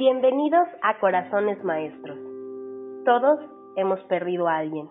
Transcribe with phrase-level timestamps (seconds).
[0.00, 2.18] Bienvenidos a Corazones Maestros.
[3.04, 3.38] Todos
[3.76, 4.88] hemos perdido a alguien.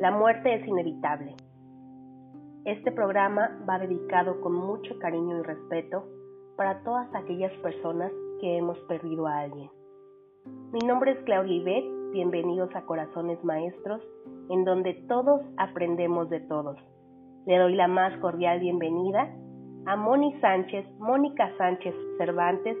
[0.00, 1.36] La muerte es inevitable.
[2.64, 6.08] Este programa va dedicado con mucho cariño y respeto
[6.56, 8.10] para todas aquellas personas
[8.40, 9.70] que hemos perdido a alguien.
[10.72, 14.02] Mi nombre es Claudia Ibet, bienvenidos a Corazones Maestros,
[14.48, 16.76] en donde todos aprendemos de todos.
[17.46, 19.32] Le doy la más cordial bienvenida
[19.86, 22.76] a Moni Sánchez, Mónica Sánchez Cervantes,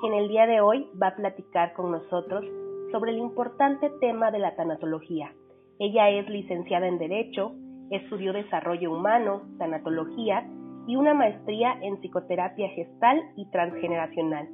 [0.00, 2.44] quien el día de hoy va a platicar con nosotros
[2.92, 5.32] sobre el importante tema de la tanatología.
[5.78, 7.52] Ella es licenciada en Derecho,
[7.90, 10.46] estudió Desarrollo Humano, Tanatología
[10.86, 14.48] y una maestría en Psicoterapia Gestal y Transgeneracional.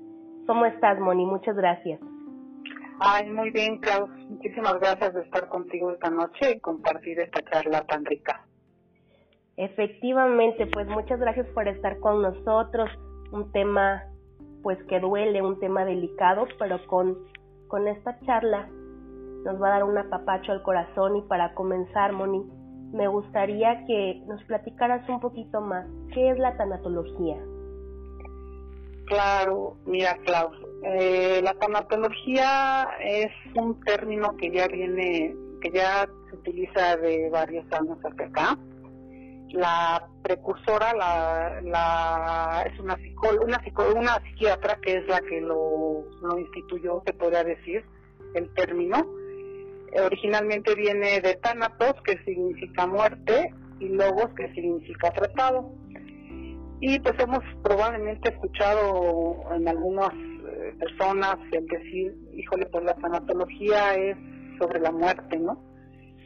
[0.46, 1.24] ¿Cómo estás, Moni?
[1.24, 2.00] Muchas gracias.
[3.00, 4.10] Ay, muy bien, Klaus.
[4.28, 8.46] Muchísimas gracias de estar contigo esta noche y compartir esta charla tan rica.
[9.56, 12.90] Efectivamente, pues muchas gracias por estar con nosotros.
[13.32, 14.02] Un tema
[14.64, 17.18] pues que duele, un tema delicado, pero con,
[17.68, 18.66] con esta charla
[19.44, 22.42] nos va a dar un apapacho al corazón y para comenzar, Moni,
[22.92, 25.86] me gustaría que nos platicaras un poquito más.
[26.14, 27.36] ¿Qué es la tanatología?
[29.04, 36.36] Claro, mira, Klaus, eh, la tanatología es un término que ya viene, que ya se
[36.36, 38.58] utiliza de varios años hasta acá
[39.54, 43.62] la precursora la, la es una psicóloga, una,
[43.94, 47.84] una psiquiatra que es la que lo, lo instituyó, se podría decir,
[48.34, 49.06] el término.
[50.04, 55.70] originalmente viene de Thanatos, que significa muerte, y Logos, que significa tratado.
[56.80, 63.94] Y pues hemos probablemente escuchado en algunas eh, personas el decir, híjole, pues la tanatología
[63.94, 64.16] es
[64.58, 65.73] sobre la muerte, ¿no?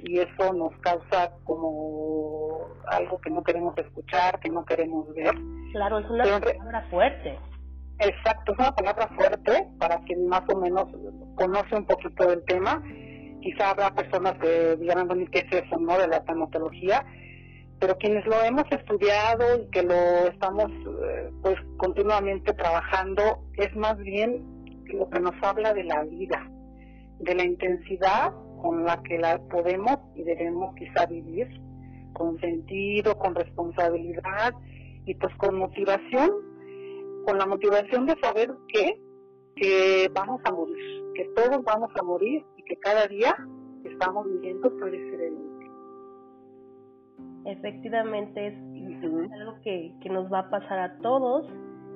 [0.04, 5.34] Y eso nos causa como algo que no queremos escuchar, que no queremos ver.
[5.72, 7.38] Claro, es una palabra fuerte.
[8.00, 10.86] Exacto, es una palabra fuerte para quien más o menos
[11.34, 12.82] conoce un poquito del tema.
[13.42, 15.98] Quizá habrá personas que digan, bueno, ¿qué es eso, no?
[15.98, 17.04] De la tanatología.
[17.80, 23.96] Pero quienes lo hemos estudiado y que lo estamos, eh, pues, continuamente trabajando, es más
[23.98, 24.42] bien
[24.86, 26.50] lo que nos habla de la vida,
[27.20, 31.48] de la intensidad con la que la podemos y debemos quizá vivir
[32.12, 34.54] con sentido, con responsabilidad
[35.06, 36.30] y pues con motivación,
[37.24, 39.00] con la motivación de saber que,
[39.56, 40.76] que vamos a morir,
[41.14, 43.34] que todos vamos a morir y que cada día
[43.82, 45.38] que estamos viviendo puede ser el.
[47.46, 48.54] Efectivamente es
[49.32, 51.46] algo que, que nos va a pasar a todos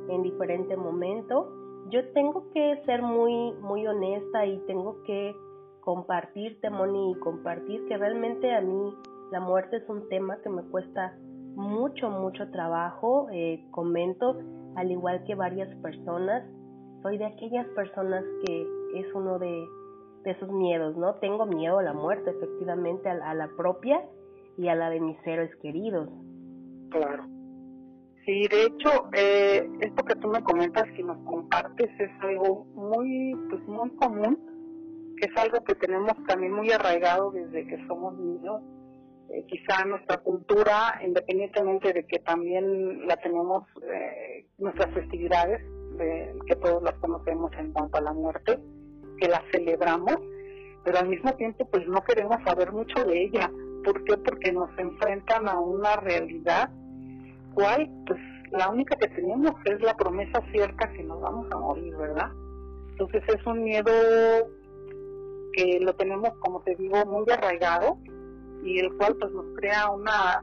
[0.09, 1.53] en diferente momento.
[1.91, 5.35] Yo tengo que ser muy, muy honesta y tengo que
[5.83, 8.95] compartirte, Moni, y compartir que realmente a mí
[9.31, 11.15] la muerte es un tema que me cuesta
[11.55, 13.29] mucho, mucho trabajo.
[13.33, 14.39] Eh, comento,
[14.77, 16.45] al igual que varias personas,
[17.03, 19.65] soy de aquellas personas que es uno de,
[20.25, 21.17] esos miedos, ¿no?
[21.17, 24.01] Tengo miedo a la muerte, efectivamente, a, la propia
[24.57, 26.09] y a la de mis seres queridos.
[26.91, 27.25] Claro.
[28.25, 33.35] Sí, de hecho, eh, esto que tú me comentas, que nos compartes, es algo muy,
[33.51, 34.52] pues muy común
[35.27, 38.61] es algo que tenemos también muy arraigado desde que somos niños.
[39.31, 45.63] Eh, quizá nuestra cultura, independientemente de que también la tenemos, eh, nuestras festividades,
[46.47, 48.59] que todos las conocemos en cuanto a la muerte,
[49.19, 50.17] que la celebramos,
[50.85, 53.51] pero al mismo tiempo pues no queremos saber mucho de ella.
[53.85, 54.17] ¿Por qué?
[54.17, 56.71] Porque nos enfrentan a una realidad
[57.55, 58.19] cual pues
[58.51, 62.31] la única que tenemos es la promesa cierta que nos vamos a morir, ¿verdad?
[62.91, 63.91] Entonces es un miedo
[65.53, 67.99] que lo tenemos, como te digo, muy arraigado
[68.63, 70.43] y el cual pues nos crea una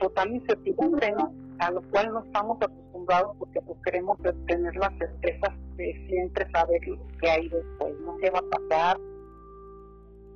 [0.00, 1.32] total incertidumbre, ¿no?
[1.58, 6.80] A lo cual no estamos acostumbrados porque pues queremos tener la certeza de siempre saber
[7.20, 8.16] qué hay después, ¿no?
[8.18, 8.98] ¿Qué va a pasar?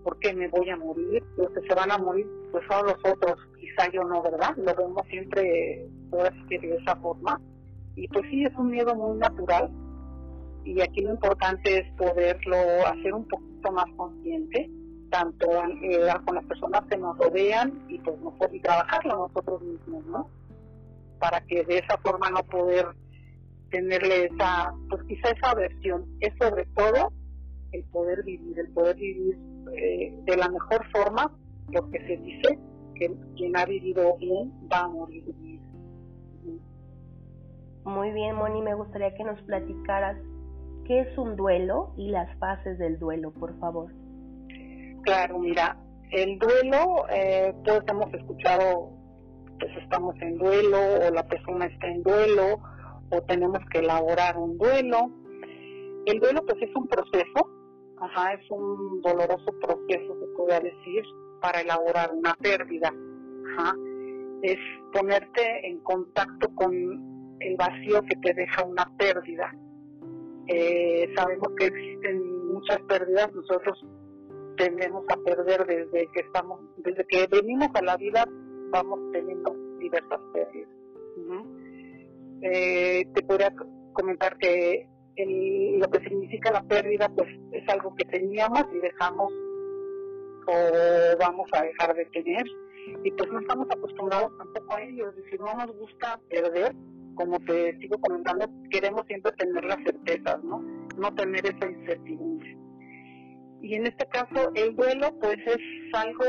[0.03, 1.23] ¿Por qué me voy a morir?
[1.37, 4.55] Los que se van a morir pues son los otros, quizá yo no, ¿verdad?
[4.57, 7.41] Lo vemos siempre pues, de esa forma.
[7.95, 9.71] Y pues sí, es un miedo muy natural
[10.65, 12.57] y aquí lo importante es poderlo
[12.87, 14.71] hacer un poquito más consciente,
[15.11, 15.47] tanto
[15.83, 20.31] eh, con las personas que nos rodean y pues nosotros, y trabajarlo nosotros mismos, ¿no?
[21.19, 22.87] Para que de esa forma no poder
[23.71, 27.13] tenerle esa, pues quizá esa aversión, es sobre todo
[27.73, 29.39] el poder vivir, el poder vivir
[29.77, 31.33] eh, de la mejor forma,
[31.73, 32.59] porque se dice
[32.95, 35.25] que quien ha vivido bien va a morir.
[37.85, 40.17] Muy bien, Moni, me gustaría que nos platicaras
[40.93, 43.91] ¿Qué es un duelo y las fases del duelo, por favor?
[45.05, 45.75] Claro, mira,
[46.11, 48.91] el duelo, eh, todos hemos escuchado,
[49.59, 52.61] pues estamos en duelo, o la persona está en duelo,
[53.11, 55.11] o tenemos que elaborar un duelo.
[56.05, 57.49] El duelo pues es un proceso,
[57.99, 61.05] ajá, es un doloroso proceso, se podría decir,
[61.41, 62.93] para elaborar una pérdida.
[63.57, 63.75] Ajá.
[64.43, 64.59] Es
[64.93, 66.75] ponerte en contacto con
[67.41, 69.55] el vacío que te deja una pérdida.
[70.49, 73.85] Eh, sabemos que existen muchas pérdidas, nosotros
[74.57, 78.25] tendemos a perder desde que estamos, desde que venimos a la vida,
[78.71, 80.69] vamos teniendo diversas pérdidas.
[82.43, 83.55] eh, te podría
[83.93, 89.33] comentar que el, lo que significa la pérdida, pues es algo que teníamos y dejamos
[90.47, 92.45] o vamos a dejar de tener.
[93.05, 96.75] Y pues no estamos acostumbrados tampoco a ello, es decir, no nos gusta perder,
[97.15, 100.61] como te sigo comentando, queremos siempre tener las certezas, ¿no?
[100.97, 102.57] No tener esa incertidumbre.
[103.61, 106.25] Y en este caso, el duelo, pues es algo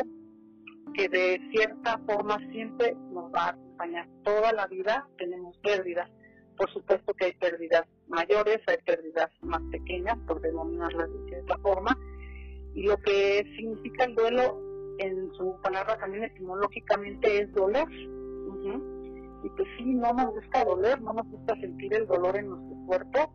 [0.93, 6.09] que de cierta forma siempre nos va a acompañar toda la vida, tenemos pérdidas.
[6.57, 11.97] Por supuesto que hay pérdidas mayores, hay pérdidas más pequeñas, por denominarlas de cierta forma.
[12.75, 14.59] Y lo que significa el duelo
[14.99, 17.87] en su palabra también etimológicamente es doler.
[19.43, 22.77] Y pues sí, no nos gusta doler, no nos gusta sentir el dolor en nuestro
[22.85, 23.33] cuerpo.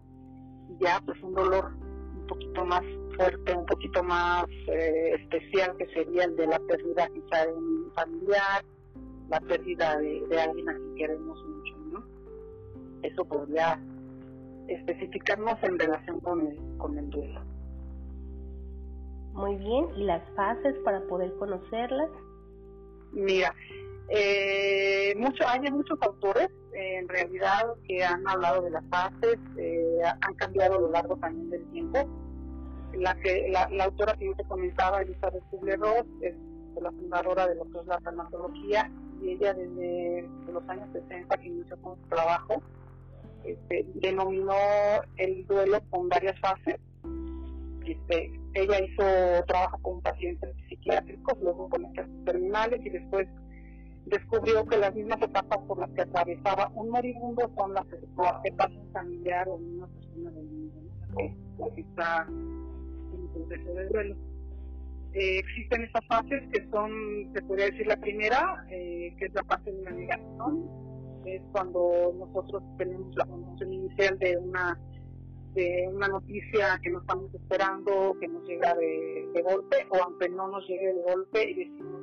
[0.81, 1.72] Ya, pues un dolor
[2.20, 2.82] un poquito más
[3.16, 7.93] fuerte, un poquito más eh, especial, que sería el de la pérdida quizá de un
[7.94, 8.64] familiar,
[9.28, 12.05] la pérdida de, alguien a quien queremos mucho, ¿no?
[13.02, 13.81] Eso podría
[14.69, 17.40] especificarnos en relación con el, con el duelo.
[19.32, 22.11] Muy bien, ¿y las fases para poder conocerlas?
[23.12, 23.54] Mira,
[24.08, 30.00] eh, mucho, hay muchos autores eh, en realidad que han hablado de las fases, eh,
[30.20, 32.08] han cambiado a lo largo también del tiempo.
[32.94, 36.34] La, que, la, autora que yo te comentaba, Elizabeth Kubler-Ross, es
[36.81, 38.90] la fundadora de lo que es la farmacología
[39.20, 42.62] y ella desde los años 60 que inició con su trabajo,
[43.44, 44.54] este, denominó
[45.16, 46.76] el duelo con varias fases.
[47.84, 49.02] Este, ella hizo
[49.46, 53.26] trabajo con pacientes psiquiátricos, luego con estas terminales y después
[54.08, 57.87] descubrió que las mismas etapas por las que atravesaba un moribundo son las
[58.44, 61.75] etapas familiar o una persona del mundo, ¿no?
[61.75, 61.84] que
[63.32, 64.16] proceso de duelo.
[65.14, 69.44] Eh, existen esas fases que son, se podría decir, la primera, eh, que es la
[69.44, 70.69] fase de la negación,
[71.25, 74.78] es cuando nosotros tenemos la formación inicial de una
[75.54, 80.46] de una noticia que no estamos esperando, que nos llega de, golpe, o aunque no
[80.49, 82.02] nos llegue de golpe y decimos,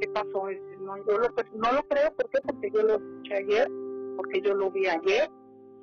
[0.00, 0.48] ¿qué pasó?
[0.80, 2.38] No, yo lo, pues, no lo creo, ¿por qué?
[2.44, 3.68] Porque yo lo escuché ayer,
[4.16, 5.30] porque yo lo vi ayer,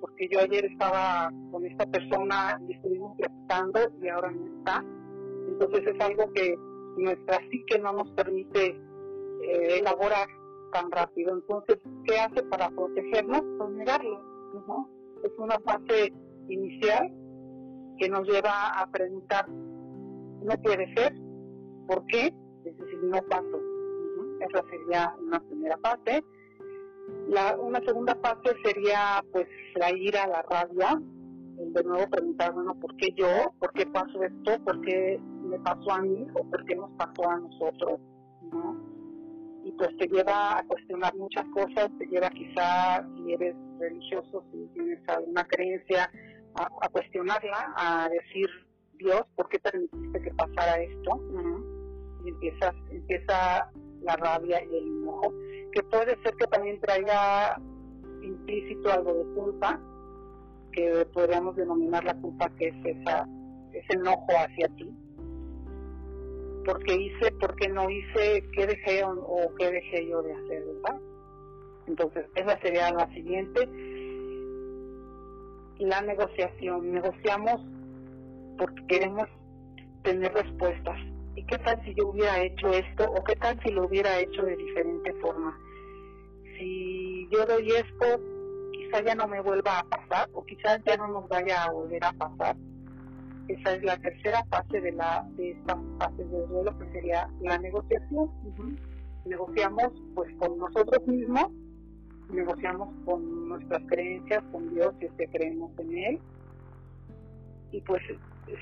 [0.01, 4.83] porque yo ayer estaba con esta persona y estuvimos platicando y ahora no está.
[5.47, 6.55] Entonces es algo que
[6.97, 10.27] nuestra psique no nos permite eh, elaborar
[10.73, 11.33] tan rápido.
[11.33, 13.41] Entonces, ¿qué hace para protegernos?
[13.57, 14.21] Pues negarlo.
[14.67, 14.89] ¿no?
[15.23, 16.13] Es una fase
[16.49, 17.11] inicial
[17.97, 21.15] que nos lleva a preguntar, no puede ser,
[21.87, 22.33] ¿por qué?
[22.65, 23.74] Es decir, no pasó.
[24.39, 26.23] Esa sería una primera fase.
[27.27, 30.99] La, una segunda fase sería pues la ira, la rabia,
[31.57, 33.53] de nuevo preguntar, bueno, ¿por qué yo?
[33.59, 34.63] ¿Por qué pasó esto?
[34.63, 36.27] ¿Por qué me pasó a mí?
[36.33, 37.99] ¿O por qué nos pasó a nosotros?
[38.51, 38.77] ¿no?
[39.63, 44.67] Y pues te lleva a cuestionar muchas cosas, te lleva quizá, si eres religioso, si
[44.73, 46.11] tienes alguna creencia,
[46.55, 48.47] a, cuestionarla, a decir,
[48.93, 51.19] Dios, ¿por qué permitiste que pasara esto?
[52.23, 53.71] Y empiezas, empieza
[54.01, 55.33] la rabia y el enojo,
[55.71, 57.59] que puede ser que también traiga
[58.21, 59.79] implícito algo de culpa,
[60.71, 63.27] que podríamos denominar la culpa que es esa,
[63.73, 64.93] ese enojo hacia ti.
[66.65, 71.01] Porque hice, porque no hice, qué dejé o, o qué dejé yo de hacer, ¿verdad?
[71.87, 73.69] Entonces, esa sería la siguiente
[75.79, 76.91] la negociación.
[76.91, 77.61] Negociamos
[78.57, 79.27] porque queremos
[80.03, 80.97] tener respuestas.
[81.35, 83.11] ¿Y qué tal si yo hubiera hecho esto?
[83.11, 85.57] ¿O qué tal si lo hubiera hecho de diferente forma?
[86.57, 88.21] Si yo doy esto,
[88.71, 92.03] quizá ya no me vuelva a pasar o quizás ya no nos vaya a volver
[92.03, 92.55] a pasar.
[93.47, 97.57] Esa es la tercera fase de la de esta fase de duelo que sería la
[97.57, 98.31] negociación.
[99.25, 101.51] Negociamos pues con nosotros mismos
[102.29, 106.19] negociamos con nuestras creencias, con Dios, si es que creemos en Él,
[107.71, 108.01] y pues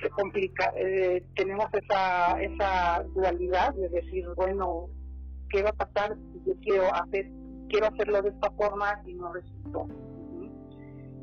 [0.01, 4.89] se complica, eh, tenemos esa, esa dualidad de decir, bueno,
[5.49, 7.29] ¿qué va a pasar si yo quiero hacer,
[7.69, 9.87] quiero hacerlo de esta forma y no resultó?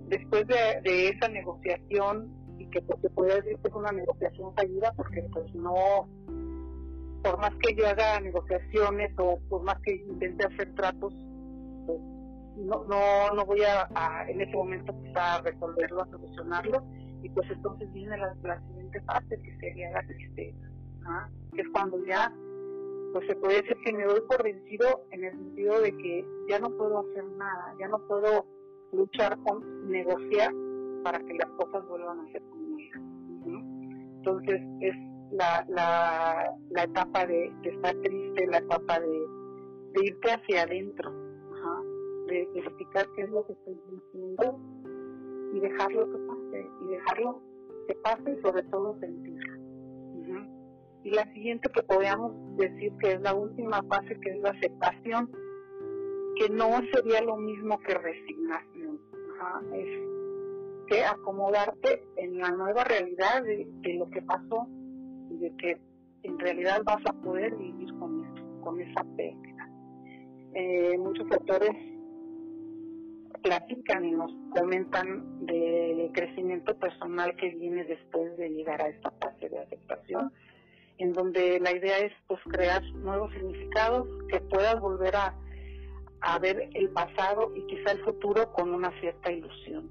[0.09, 5.23] Después de, esa negociación, y que pues, puede decir que es una negociación fallida, porque
[5.33, 6.09] pues no,
[7.23, 11.15] por más que yo haga negociaciones o por más que intente hacer tratos,
[12.57, 16.85] no, no, no voy a, en ese momento a resolverlo, a solucionarlo
[17.23, 20.69] y pues entonces viene la, siguiente fase que sería la tristeza,
[21.55, 22.33] que es cuando ya
[23.13, 26.61] pues se puede decir que me doy por vencido en el sentido de que ya
[26.61, 28.47] no puedo hacer nada, ya no puedo
[28.93, 30.53] luchar con negociar
[31.03, 33.03] para que las cosas vuelvan a ser como eran.
[34.17, 34.95] Entonces es
[35.33, 39.27] la, la, la etapa de, estar triste, la etapa de,
[40.03, 41.13] irte hacia adentro,
[42.27, 44.61] de, explicar qué es lo que estoy sintiendo
[45.55, 47.43] y dejarlo que pase, y dejarlo
[47.87, 49.61] que pase y sobre todo sentirlo.
[51.03, 55.31] Y la siguiente que podríamos decir que es la última fase, que es la aceptación,
[56.37, 59.01] que no sería lo mismo que resignación.
[59.73, 60.11] Es
[60.89, 64.67] que acomodarte en la nueva realidad de, lo que pasó
[65.31, 65.81] y de que
[66.23, 69.71] en realidad vas a poder vivir con eso, con esa pérdida.
[70.53, 71.71] Eh, muchos autores
[73.43, 79.49] platican y nos comentan del crecimiento personal que viene después de llegar a esta fase
[79.49, 80.33] de aceptación
[81.01, 85.35] en donde la idea es pues crear nuevos significados que puedas volver a,
[86.21, 89.91] a ver el pasado y quizá el futuro con una cierta ilusión.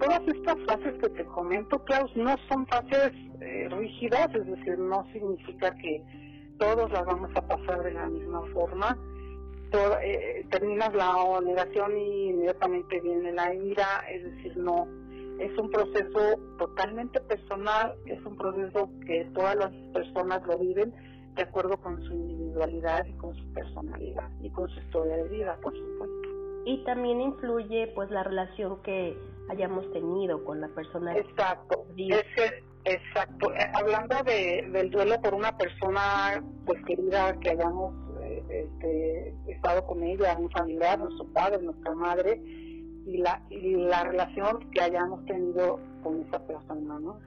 [0.00, 5.06] Todas estas fases que te comento, Klaus, no son fases eh, rígidas, es decir, no
[5.12, 6.02] significa que
[6.58, 8.98] todos las vamos a pasar de la misma forma.
[10.02, 14.86] Eh, terminas la negación y inmediatamente viene la ira, es decir, no,
[15.38, 20.92] es un proceso totalmente personal, es un proceso que todas las personas lo viven
[21.34, 25.56] de acuerdo con su individualidad y con su personalidad y con su historia de vida,
[25.62, 26.28] por supuesto.
[26.64, 31.16] Y también influye pues la relación que hayamos tenido con la persona.
[31.16, 31.86] Exacto,
[32.84, 33.52] exacto.
[33.54, 38.01] Eh, hablando de, del duelo por una persona pues querida que hayamos eh,
[38.60, 42.40] este, estado con ella, un familiar, nuestro padre, nuestra madre,
[43.06, 47.18] y la, y la relación que hayamos tenido con esa persona, ¿no?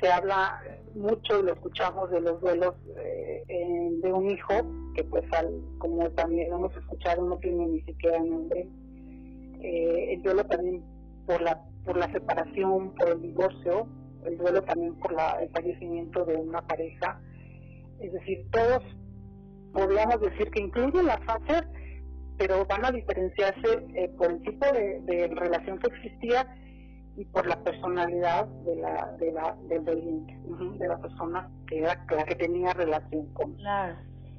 [0.00, 0.60] Se habla
[0.94, 4.54] mucho y lo escuchamos de los duelos eh, de un hijo,
[4.94, 5.24] que pues
[5.78, 8.68] como también hemos escuchado, no tiene ni siquiera nombre.
[9.60, 10.84] Eh, el duelo también
[11.26, 13.88] por la, por la separación, por el divorcio,
[14.24, 17.20] el duelo también por la, el fallecimiento de una pareja.
[17.98, 18.82] Es decir, todos
[19.78, 21.64] podríamos decir que incluye la fase
[22.38, 26.46] pero van a diferenciarse eh, por el tipo de, relación que existía
[27.16, 30.38] y por la personalidad de la, de la del doliente,
[30.78, 33.54] de la persona que era la que tenía relación con.
[33.56, 33.96] Claro.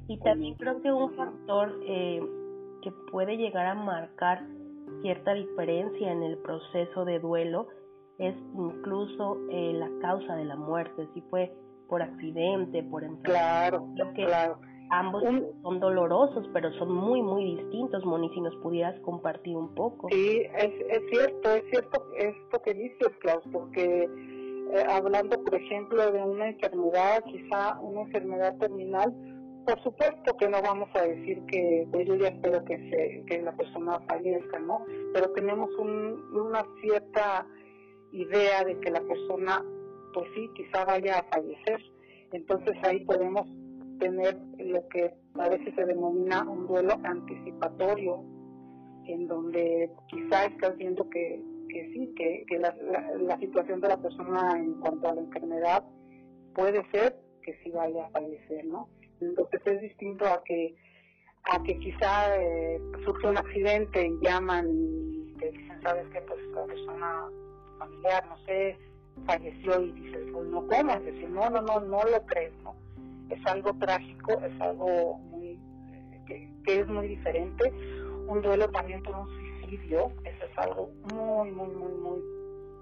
[0.07, 2.21] Y también creo que un factor eh,
[2.81, 4.41] que puede llegar a marcar
[5.01, 7.67] cierta diferencia en el proceso de duelo
[8.17, 11.53] es incluso eh, la causa de la muerte, si fue
[11.89, 13.69] por accidente, por enfermedad.
[13.69, 14.59] Claro, claro.
[14.91, 15.23] Ambos
[15.61, 18.03] son dolorosos, pero son muy, muy distintos.
[18.05, 20.07] Moni, si nos pudieras compartir un poco.
[20.09, 24.09] Sí, es, es cierto, es cierto esto que dices, Klaus, porque
[24.73, 29.13] eh, hablando, por ejemplo, de una enfermedad, quizá una enfermedad terminal,
[29.65, 33.41] por supuesto que no vamos a decir que pues yo ya espero que, se, que
[33.43, 34.85] la persona fallezca, ¿no?
[35.13, 37.45] Pero tenemos un, una cierta
[38.11, 39.63] idea de que la persona,
[40.13, 41.79] pues sí, quizá vaya a fallecer.
[42.31, 43.47] Entonces ahí podemos
[43.99, 48.23] tener lo que a veces se denomina un duelo anticipatorio,
[49.05, 52.75] en donde quizá estás viendo que, que sí, que, que la,
[53.19, 55.83] la, situación de la persona en cuanto a la enfermedad
[56.53, 58.89] puede ser que sí vaya a fallecer, ¿no?
[59.21, 60.75] Entonces es distinto a que
[61.51, 66.21] a que quizá eh, surge un accidente y llaman y te dicen, ¿sabes qué?
[66.21, 67.29] Pues la persona
[67.79, 68.77] familiar, no sé,
[69.25, 70.93] falleció y dices, pues no, ¿cómo?
[71.29, 72.75] No, no, no, no lo crees, ¿no?
[73.29, 75.59] Es algo trágico, es algo muy,
[76.25, 77.73] que, es muy diferente.
[78.27, 82.23] Un duelo también por un suicidio, eso es algo muy, muy, muy, muy,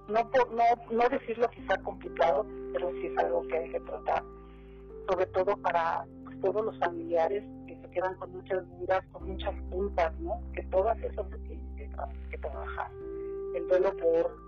[0.10, 4.24] no, por, no, no decirlo quizá complicado, pero sí es algo que hay que tratar,
[5.10, 9.56] sobre todo para pues, todos los familiares que se quedan con muchas dudas, con muchas
[9.70, 10.42] culpas, ¿no?
[10.54, 11.76] Que todas esas tienen
[12.30, 12.92] que trabajar.
[13.56, 14.48] El duelo por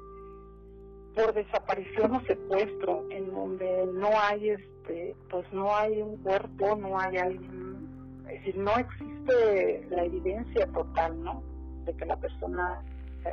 [1.15, 4.78] por desaparición o secuestro, en donde no hay este,
[5.29, 11.23] pues no hay un cuerpo, no hay alguien, es decir, no existe la evidencia total,
[11.23, 11.43] ¿no?
[11.85, 12.83] De que la persona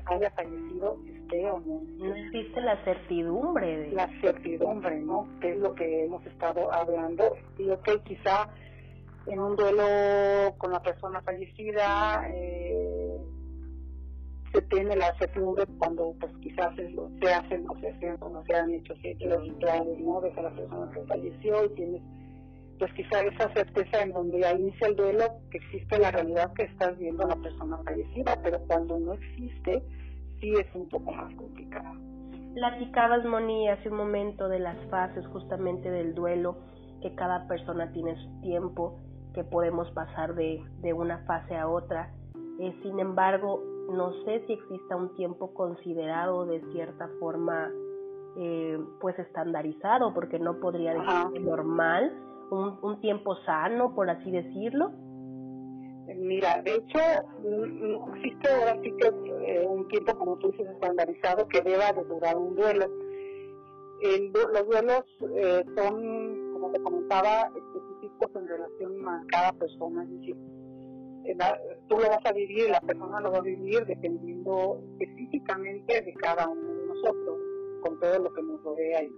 [0.07, 1.83] haya fallecido, esté o no.
[1.99, 3.77] No existe la certidumbre.
[3.77, 3.93] De...
[3.93, 5.29] La certidumbre, ¿no?
[5.41, 7.37] Que es lo que hemos estado hablando.
[7.59, 8.49] Y ok, quizá
[9.27, 13.06] en un duelo con la persona fallecida, eh,
[14.57, 18.73] se tiene la certidumbre cuando pues quizás se hacen no se hacen no se han
[18.73, 18.95] hecho
[19.27, 22.03] los rituales no de la persona que falleció y tienes
[22.79, 26.63] pues quizás esa certeza en donde ahí inicia el duelo que existe la realidad que
[26.63, 29.83] estás viendo a la persona fallecida pero cuando no existe
[30.41, 32.01] sí es un poco más complicado
[32.55, 36.57] Platicabas, Moni, hace un momento de las fases justamente del duelo,
[37.03, 38.99] que cada persona tiene su tiempo,
[39.35, 42.15] que podemos pasar de, de una fase a otra.
[42.59, 47.71] Eh, sin embargo, no sé si exista un tiempo considerado de cierta forma
[48.37, 52.13] eh, pues estandarizado, porque no podría decir normal,
[52.51, 54.91] un, un tiempo sano, por así decirlo.
[56.15, 56.99] Mira, de hecho,
[57.43, 62.05] no existe ahora sí que eh, un tiempo, como tú dices, estandarizado que deba de
[62.05, 62.87] durar un duelo.
[64.03, 70.05] El, los duelos eh, son, como te comentaba, específicos en relación a cada persona.
[70.05, 70.37] Es decir,
[71.89, 76.49] tú lo vas a vivir, la persona lo va a vivir dependiendo específicamente de cada
[76.49, 77.39] uno de nosotros,
[77.83, 79.03] con todo lo que nos rodea.
[79.03, 79.13] Y,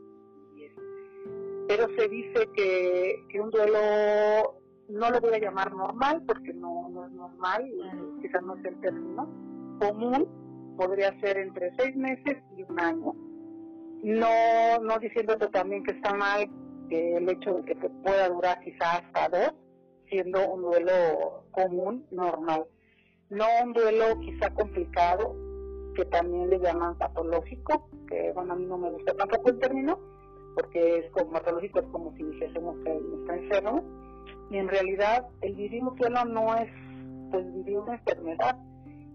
[1.68, 4.58] pero se dice que, que un duelo
[4.88, 7.64] no lo voy a llamar normal porque no, no es normal,
[8.22, 9.28] quizás no es el término
[9.78, 13.14] común, podría ser entre seis meses y un año.
[14.02, 16.48] No, no diciéndote también que está mal
[16.90, 19.54] el hecho de que te pueda durar quizás hasta dos,
[20.08, 22.64] siendo un duelo común, normal.
[23.30, 25.34] No un duelo quizá complicado,
[25.94, 29.98] que también le llaman patológico, que bueno, a mí no me gusta tampoco el término,
[30.54, 33.84] porque es como patológico, es como si dijésemos que está enfermo.
[34.50, 36.70] Y en realidad el vivir un duelo no es
[37.30, 38.56] pues vivir una enfermedad,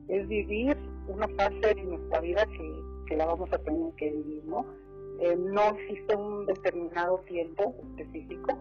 [0.08, 4.44] es vivir una fase de nuestra vida que, que la vamos a tener que vivir,
[4.46, 4.66] ¿no?
[5.20, 8.58] Eh, no existe un determinado tiempo específico,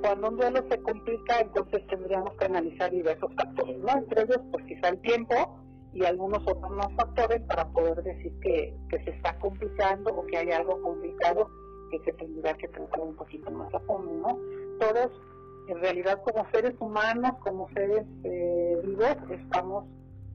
[0.00, 3.88] cuando un duelo se complica, entonces tendríamos que analizar diversos factores, ¿no?
[3.90, 5.58] Entre ellos, pues quizá el tiempo
[5.92, 10.50] y algunos otros más factores para poder decir que, se está complicando o que hay
[10.50, 11.48] algo complicado
[11.90, 14.38] que se tendría que tratar un poquito más a fondo, ¿no?
[14.78, 15.10] Todos,
[15.68, 19.86] en realidad, como seres humanos, como seres eh, vivos, estamos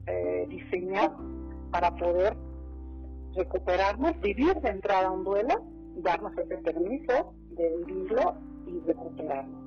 [0.06, 1.16] eh, diseñados
[1.70, 2.36] para poder
[3.34, 5.64] recuperarnos, vivir de entrada un duelo,
[5.96, 8.34] darnos ese permiso de vivirlo
[8.74, 9.60] y recuperarnos.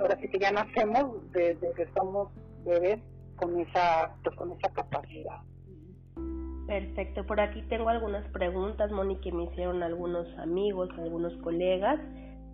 [0.00, 2.28] ahora sí que ya nacemos desde que somos
[2.64, 3.00] bebés
[3.36, 5.40] con esa, pues, con esa capacidad.
[6.66, 11.98] Perfecto, por aquí tengo algunas preguntas, Moni, que me hicieron algunos amigos, algunos colegas,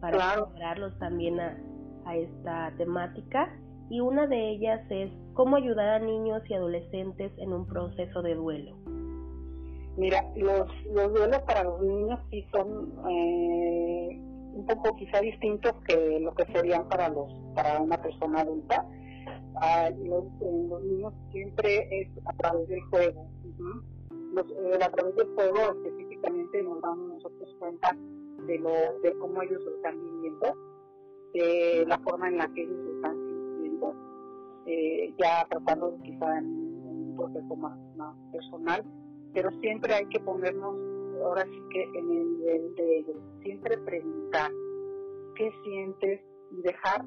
[0.01, 1.59] para integrarlos también a,
[2.05, 3.53] a esta temática.
[3.91, 8.35] Y una de ellas es cómo ayudar a niños y adolescentes en un proceso de
[8.35, 8.77] duelo.
[9.97, 14.21] Mira, los, los duelos para los niños sí son eh,
[14.55, 18.87] un poco quizá distintos que lo que serían para los para una persona adulta.
[19.57, 23.27] Ah, los, los, niños siempre es a través del juego.
[24.33, 27.97] los, eh, a través del juego específicamente nos damos nosotros cuenta
[28.47, 28.71] de lo
[29.03, 30.57] de cómo ellos lo están viviendo,
[31.33, 33.95] de la forma en la que ellos lo están sintiendo,
[34.67, 38.85] eh, ya tratando quizá en, un proceso más, más personal,
[39.33, 40.94] pero siempre hay que ponernos
[41.25, 44.51] ahora sí que en el nivel de ellos, siempre preguntar
[45.37, 46.21] qué sientes
[46.53, 47.05] y dejar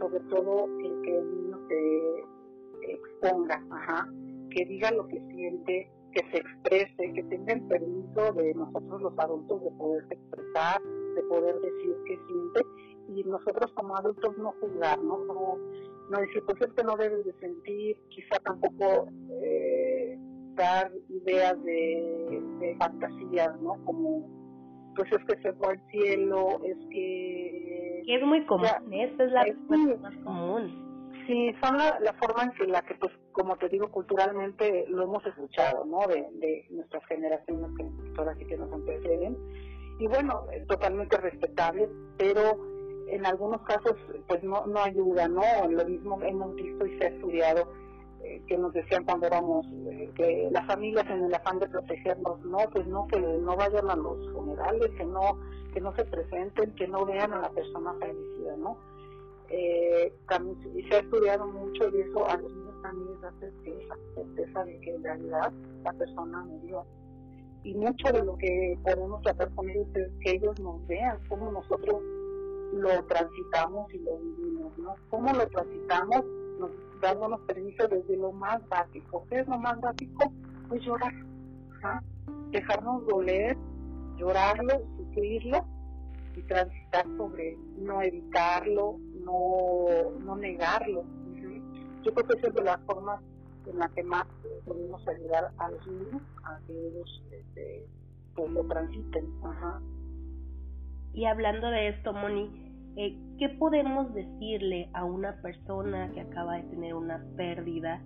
[0.00, 4.08] sobre todo el que el niño se exponga, ajá,
[4.50, 9.18] que diga lo que siente, que se exprese, que tenga el permiso de nosotros los
[9.18, 10.82] adultos de poder expresar,
[11.14, 12.60] de poder decir qué siente.
[13.08, 17.32] Y nosotros como adultos no juzgar, no, no, decir, pues es que no debes de
[17.40, 19.08] sentir, quizá tampoco
[19.42, 19.79] eh,
[21.08, 23.82] ideas de, de fantasías, ¿no?
[23.84, 24.26] Como,
[24.96, 28.02] pues es que se fue al cielo, es que...
[28.06, 30.90] es muy común, esta es la respuesta más común.
[31.26, 35.04] Sí, son la, la, forma en que la que, pues, como te digo, culturalmente lo
[35.04, 36.00] hemos escuchado, ¿no?
[36.08, 39.36] De, de nuestras generaciones que ahora sí que nos anteceden.
[40.00, 42.58] Y bueno, es totalmente respetable, pero
[43.10, 43.94] en algunos casos,
[44.26, 45.42] pues no, no ayuda, ¿no?
[45.68, 47.70] Lo mismo hemos visto y se ha estudiado
[48.22, 52.40] eh, que nos decían cuando éramos, eh, que las familias en el afán de protegernos,
[52.44, 55.38] no, pues no, que no vayan a los funerales, que no,
[55.72, 58.76] que no se presenten, que no vean a la persona fallecida, ¿no?
[59.48, 60.56] Eh, también
[60.88, 64.80] se ha estudiado mucho y eso a los niños también les da certeza, certeza de
[64.80, 65.52] que en realidad
[65.82, 66.84] la persona murió.
[67.64, 71.50] Y mucho de lo que podemos tratar con ellos es que ellos nos vean cómo
[71.50, 72.02] nosotros
[72.72, 74.94] lo transitamos y lo vivimos, ¿no?
[75.08, 76.24] Cómo lo transitamos
[76.58, 79.24] nos dándonos permiso desde lo más básico.
[79.28, 80.32] ¿Qué es lo más básico?
[80.68, 81.12] Pues llorar,
[82.50, 83.56] dejarnos doler,
[84.16, 85.64] llorarlo, sufrirlo
[86.36, 89.86] y transitar sobre no evitarlo, no,
[90.24, 91.04] no negarlo.
[92.02, 93.20] Yo creo que esa es de las formas
[93.66, 94.26] en las que más
[94.64, 97.86] podemos ayudar a los niños a que ellos este,
[98.34, 99.28] pues lo transiten.
[99.44, 99.80] Ajá.
[101.12, 106.62] Y hablando de esto, Moni, eh, ¿qué podemos decirle a una persona que acaba de
[106.64, 108.02] tener una pérdida?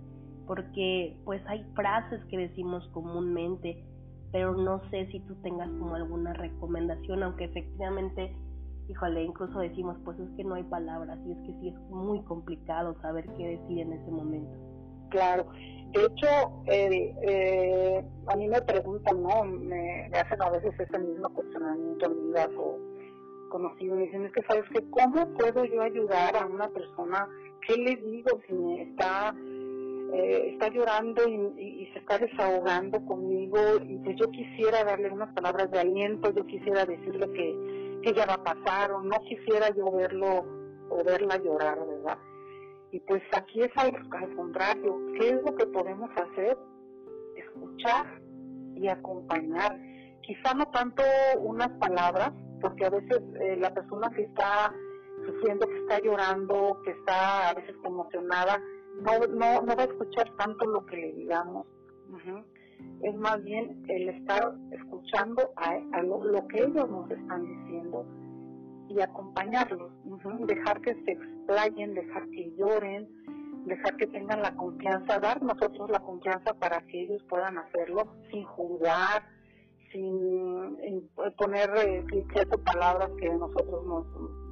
[0.47, 3.83] Porque pues hay frases que decimos comúnmente,
[4.31, 8.35] pero no sé si tú tengas como alguna recomendación, aunque efectivamente,
[8.87, 12.21] híjole, incluso decimos, pues es que no hay palabras y es que sí es muy
[12.23, 14.55] complicado saber qué decir en ese momento.
[15.09, 15.45] Claro,
[15.95, 16.27] de hecho,
[16.65, 19.45] eh, eh, a mí me preguntan, ¿no?
[19.45, 22.77] Me, hacen a veces ese mismo cuestionamiento amigas o
[23.55, 27.29] conocidos, me dicen, es que sabes que, ¿cómo puedo yo ayudar a una persona?
[27.65, 29.33] ¿Qué le digo si me está
[30.13, 35.71] eh, está llorando y, se está desahogando conmigo y pues yo quisiera darle unas palabras
[35.71, 39.89] de aliento, yo quisiera decirle que, que ya va a pasar o no quisiera yo
[39.91, 40.45] verlo
[40.89, 42.17] o verla llorar, ¿verdad?
[42.91, 46.57] Y pues aquí es algo al contrario, ¿qué es lo que podemos hacer?
[47.37, 48.21] Escuchar
[48.75, 49.79] y acompañar.
[50.21, 51.03] Quizá no tanto
[51.39, 52.31] unas palabras,
[52.65, 54.73] porque a veces eh, la persona que está
[55.23, 58.59] sufriendo, que está llorando, que está a veces conmocionada,
[59.01, 61.67] no, no, no va a escuchar tanto lo que le digamos.
[63.03, 68.03] Es más bien el estar escuchando a, lo, que ellos nos están diciendo
[68.89, 69.91] y acompañarlos,
[70.47, 73.07] dejar que se explayen, dejar que lloren,
[73.65, 78.43] dejar que tengan la confianza, dar nosotros la confianza para que ellos puedan hacerlo sin
[78.43, 79.34] juzgar,
[79.91, 82.05] sin poner eh,
[82.65, 84.05] palabras que nosotros nos,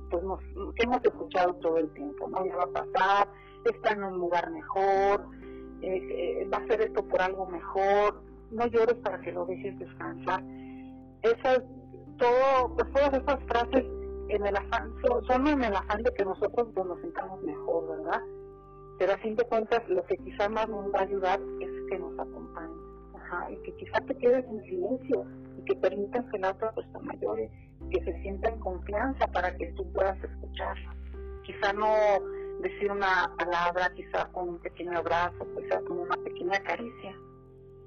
[0.09, 0.39] pues nos,
[0.75, 3.27] hemos escuchado todo el tiempo, no ya va a pasar,
[3.65, 5.25] está en un lugar mejor,
[5.81, 9.77] eh, eh, va a hacer esto por algo mejor, no llores para que lo dejes
[9.79, 10.43] descansar.
[11.21, 11.63] Esas,
[12.17, 13.85] todo, pues todas esas frases
[14.29, 14.93] en el afán,
[15.27, 18.21] son, en el afán de que nosotros pues, nos sintamos mejor, ¿verdad?
[18.99, 21.99] Pero a fin de cuentas, lo que quizá más nos va a ayudar es que
[21.99, 22.75] nos acompañe,
[23.49, 25.25] Y que quizá te quedes en silencio
[25.57, 27.49] y que permitas que la otra persona llore,
[27.91, 30.95] que se sienta en confianza para que tú puedas escucharla.
[31.43, 31.87] Quizá no
[32.61, 37.15] decir una palabra, quizá con un pequeño abrazo, quizá con una pequeña caricia,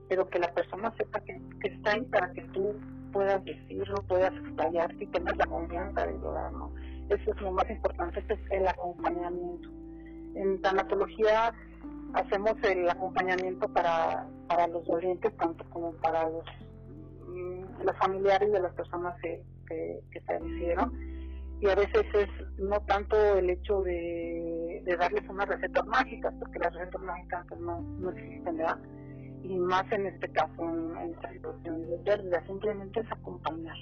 [0.09, 2.74] pero que la persona sepa que, está ahí para que tú
[3.12, 6.72] puedas decirlo, puedas explayarte y tengas la confianza de lograrlo.
[7.09, 9.68] Eso es lo más importante, es el acompañamiento.
[10.35, 11.54] En tanatología
[12.14, 16.44] hacemos el acompañamiento para, para los dolientes, tanto como para los,
[17.28, 21.16] mm, los familiares de las personas que, que, que fallecieron
[21.60, 26.74] y a veces es no tanto el hecho de, darles unas recetas mágicas, porque las
[26.74, 28.78] recetas mágicas pues, no, no existen, ¿verdad?
[29.42, 33.76] Y más en este caso, en, esta situación de pérdida, simplemente es acompañar.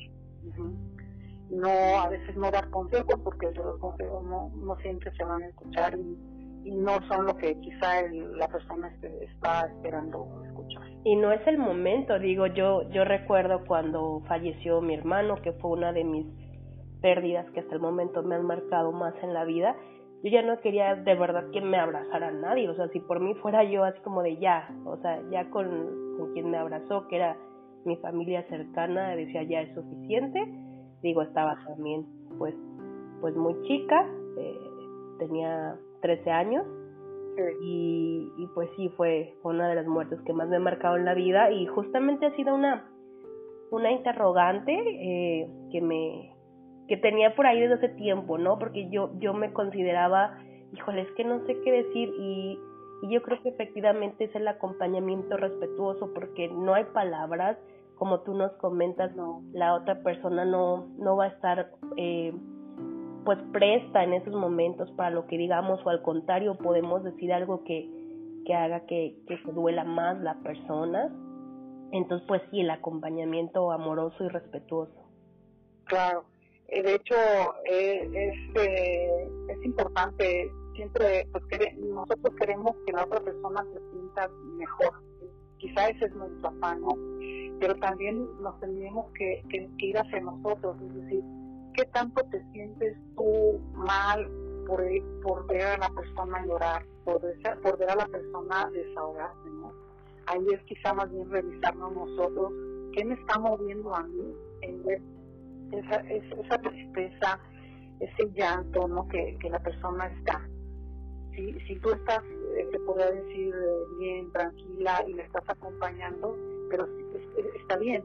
[1.50, 5.46] No, a veces no dar consejos, porque los consejos no, no siempre se van a
[5.48, 6.16] escuchar y,
[6.64, 8.03] no son lo que quizá
[8.37, 10.83] la persona está esperando escuchar.
[11.05, 15.72] Y no es el momento, digo, yo, yo recuerdo cuando falleció mi hermano, que fue
[15.72, 16.27] una de mis
[17.03, 19.77] pérdidas que hasta el momento me han marcado más en la vida,
[20.22, 23.35] yo ya no quería de verdad que me abrazara nadie, o sea, si por mí
[23.35, 27.37] fuera yo así como de ya, o sea, ya con, quien me abrazó, que era
[27.85, 30.42] mi familia cercana, decía ya es suficiente,
[31.03, 32.07] digo, estaba también
[32.38, 32.55] pues,
[33.20, 34.59] pues muy chica, eh,
[35.18, 36.67] tenía 13 años,
[37.62, 41.07] y, y, pues sí fue una de las muertes que más me ha marcado en
[41.07, 41.51] la vida.
[41.51, 42.85] Y justamente ha sido una
[43.71, 46.31] una interrogante eh, que me
[46.87, 48.59] que tenía por ahí desde hace tiempo, ¿no?
[48.59, 50.38] Porque yo, yo me consideraba,
[50.73, 52.12] híjole, es que no sé qué decir.
[52.19, 52.59] Y,
[53.03, 57.57] y yo creo que efectivamente es el acompañamiento respetuoso porque no hay palabras,
[57.95, 62.35] como tú nos comentas, no, la otra persona no, no va a estar eh,
[63.24, 67.64] pues presta en esos momentos para lo que digamos o al contrario podemos decir algo
[67.64, 67.90] que,
[68.46, 71.12] que haga que, que se duela más la persona.
[71.92, 75.04] Entonces pues sí, el acompañamiento amoroso y respetuoso.
[75.84, 76.24] Claro,
[76.68, 77.14] eh, de hecho,
[77.70, 81.44] eh, es, eh, es importante, siempre pues,
[81.78, 85.02] nosotros queremos que la otra persona se sienta mejor.
[85.58, 86.96] Quizá ese es nuestro afán, ¿no?
[87.60, 91.22] Pero también nos tenemos que, que, ir hacia nosotros, es decir,
[91.74, 94.28] ¿qué tanto te sientes tú mal
[94.66, 94.82] por,
[95.22, 97.20] por ver a la persona llorar, por,
[97.62, 99.72] por ver a la persona desahogarse, ¿no?
[100.26, 102.52] Ahí es quizá más bien revisarnos nosotros
[102.92, 105.02] qué me está moviendo a mí en ver
[105.72, 107.38] esa, tristeza,
[108.00, 109.06] ese llanto ¿no?
[109.08, 110.48] que, que la persona está.
[111.34, 112.22] Si, si tú estás,
[112.56, 116.37] eh, te podría decir, eh, bien, tranquila y le estás acompañando,
[116.70, 116.87] pero
[117.60, 118.04] está bien.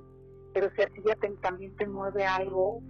[0.53, 2.81] Pero si a ti ya también te mueve algo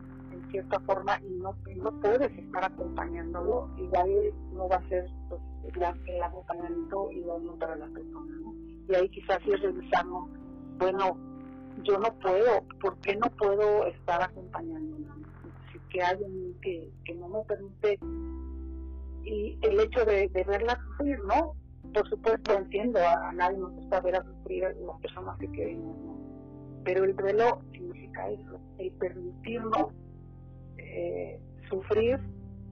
[0.50, 5.42] cierta forma y no, no puedes estar acompañándolo, igual no va a ser pues,
[5.76, 8.36] el, acompañamiento igual para la persona.
[8.88, 10.30] Y ahí quizás sí revisamos,
[10.78, 11.18] bueno,
[11.84, 14.98] yo no puedo, ¿por qué no puedo estar acompañando?
[15.90, 17.98] que hay en que, que no me permite
[19.24, 21.56] y el hecho de, verla sufrir, ¿no?
[21.94, 25.98] Por supuesto entiendo, a, nadie nos gusta ver a sufrir a las personas que queremos,
[25.98, 26.20] ¿no?
[26.84, 29.94] pero el duelo significa eso, el permitirnos
[30.90, 32.20] eh, sufrir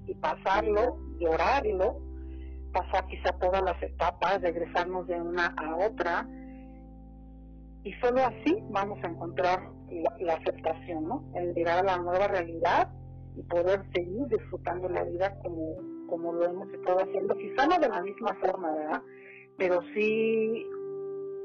[0.07, 1.99] y pasarlo, llorarlo,
[2.73, 6.27] pasar quizá todas las etapas, regresarnos de una a otra,
[7.83, 9.69] y solo así vamos a encontrar
[10.19, 11.23] la, aceptación, ¿no?
[11.35, 12.89] El llegar a la nueva realidad
[13.35, 15.77] y poder seguir disfrutando la vida como,
[16.09, 19.01] como lo hemos estado haciendo, quizá no de la misma forma, ¿verdad?
[19.57, 20.65] Pero sí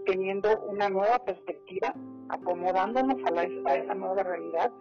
[0.06, 1.94] teniendo una nueva perspectiva,
[2.28, 4.72] acomodándonos a, la, a esa nueva realidad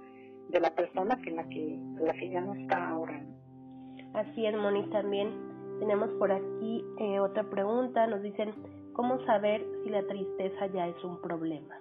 [0.51, 3.21] de la persona que la que, la que ya no está ahora.
[4.13, 5.29] Así es, Moni, también
[5.79, 8.53] tenemos por aquí eh, otra pregunta, nos dicen,
[8.93, 11.79] ¿cómo saber si la tristeza ya es un problema?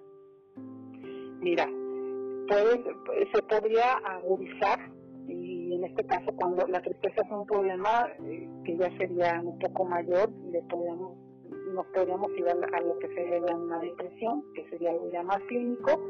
[1.40, 1.66] Mira,
[2.48, 2.84] puede,
[3.32, 4.78] se podría agudizar
[5.28, 9.58] y en este caso cuando la tristeza es un problema eh, que ya sería un
[9.58, 11.16] poco mayor, le podríamos,
[11.74, 16.00] nos podríamos ir a, lo que sería una depresión, que sería algo ya más clínico.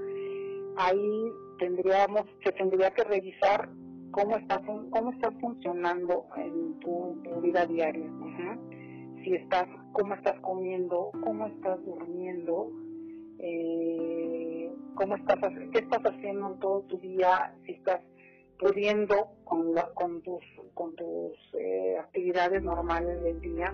[0.77, 3.69] Ahí tendríamos, se tendría que revisar
[4.11, 8.11] cómo está cómo está funcionando en tu, vida diaria
[9.23, 12.73] si estás cómo estás comiendo cómo estás durmiendo
[13.39, 15.39] eh, cómo estás
[15.73, 18.01] qué estás haciendo en todo tu día si estás
[18.59, 20.43] pudiendo con con tus
[20.75, 23.73] con tus eh, actividades normales del día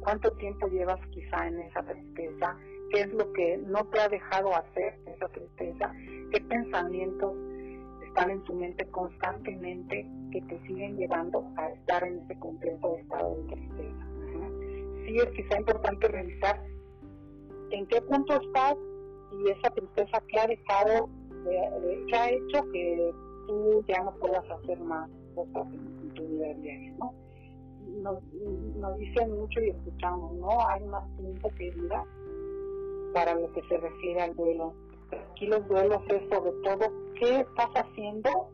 [0.00, 2.56] cuánto tiempo llevas quizá en esa tristeza
[2.92, 5.92] qué es lo que no te ha dejado hacer esa tristeza
[6.30, 7.34] qué pensamientos
[8.06, 13.36] están en su mente constantemente que te siguen llevando a estar en ese completo estado
[13.36, 14.06] de tristeza.
[15.06, 16.62] Sí es quizá importante revisar
[17.70, 18.76] en qué punto estás
[19.32, 21.08] y esa tristeza que ha dejado,
[22.06, 23.12] que ha hecho que
[23.46, 27.14] tú ya no puedas hacer más cosas en, tu vida diaria, ¿no?
[28.02, 28.22] Nos,
[28.76, 30.66] nos dicen mucho y escuchamos, ¿no?
[30.68, 32.04] Hay más tiempo que vida
[33.12, 34.74] para lo que se refiere al duelo.
[35.32, 38.50] Aquí los duelos es sobre todo qué estás haciendo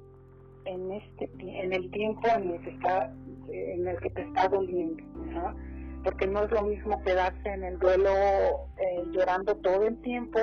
[0.64, 3.12] en este en el tiempo en el que está
[3.48, 5.02] en el que te está doliendo
[6.04, 10.38] porque no es lo mismo quedarse en el duelo eh, llorando todo el tiempo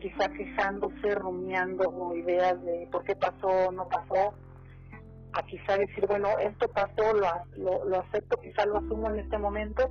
[0.00, 4.34] quizá fijándose rumiando ideas de por qué pasó no pasó
[5.32, 7.26] a quizá decir bueno esto pasó lo,
[7.56, 9.90] lo, lo acepto quizá lo asumo en este momento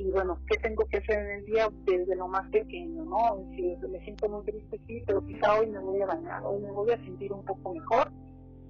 [0.00, 3.44] y bueno, ¿qué tengo que hacer en el día desde lo más pequeño, no?
[3.54, 6.70] Si me siento muy triste, sí, pero quizá hoy me voy a bañar, hoy me
[6.70, 8.10] voy a sentir un poco mejor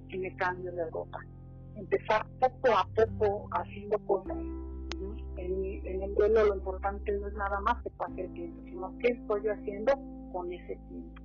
[0.09, 1.19] y me cambio de ropa.
[1.75, 4.35] Empezar poco a poco haciendo cosas.
[5.37, 9.07] en, el duelo lo importante no es nada más que pase el tiempo, sino qué
[9.13, 9.93] estoy haciendo
[10.33, 11.21] con ese tiempo.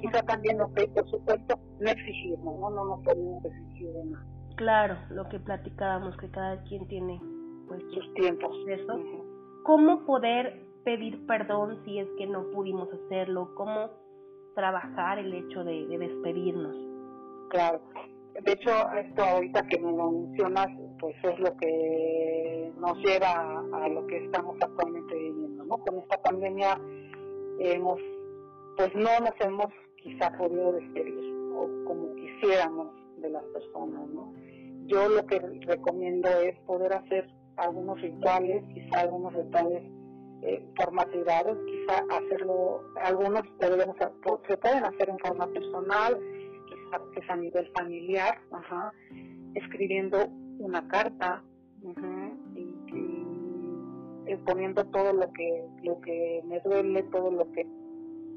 [0.00, 2.70] Quizá también, ok, por supuesto, no exigirnos, ¿no?
[2.70, 4.24] No podemos exigir nada.
[4.54, 7.20] Claro, lo que platicábamos, que cada quien tiene
[7.92, 8.56] sus tiempos.
[8.66, 9.00] Eso.
[9.64, 13.54] ¿Cómo poder pedir perdón si es que no pudimos hacerlo?
[13.54, 13.90] ¿Cómo
[14.54, 16.76] trabajar el hecho de, despedirnos?
[17.50, 17.80] Claro.
[18.40, 23.88] De hecho, esto ahorita que me lo mencionas, pues es lo que nos lleva a,
[23.88, 25.78] lo que estamos actualmente viviendo, ¿no?
[25.78, 26.80] Con esta pandemia
[27.58, 28.00] hemos,
[28.76, 34.32] pues no nos hemos quizá podido despedir o como quisiéramos de las personas, ¿no?
[34.86, 39.82] Yo lo que recomiendo es poder hacer algunos rituales, quizá algunos rituales
[40.42, 43.96] eh, formativados, quizá hacerlo, algunos podemos,
[44.48, 46.18] se pueden hacer en forma personal,
[47.14, 48.92] quizá a nivel familiar, ajá,
[49.54, 50.18] escribiendo
[50.58, 51.42] una carta
[52.54, 52.72] y,
[54.46, 57.66] poniendo todo lo que, lo que me duele, todo lo que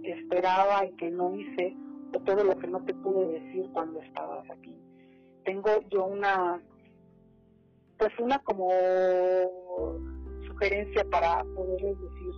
[0.03, 1.75] esperaba y que no hice,
[2.13, 4.75] o todo lo que no te pude decir cuando estabas aquí.
[5.43, 6.61] Tengo yo una
[7.97, 8.69] pues una como
[10.47, 12.33] sugerencia para poderles decir,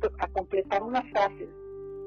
[0.00, 1.48] pues, a completar unas frases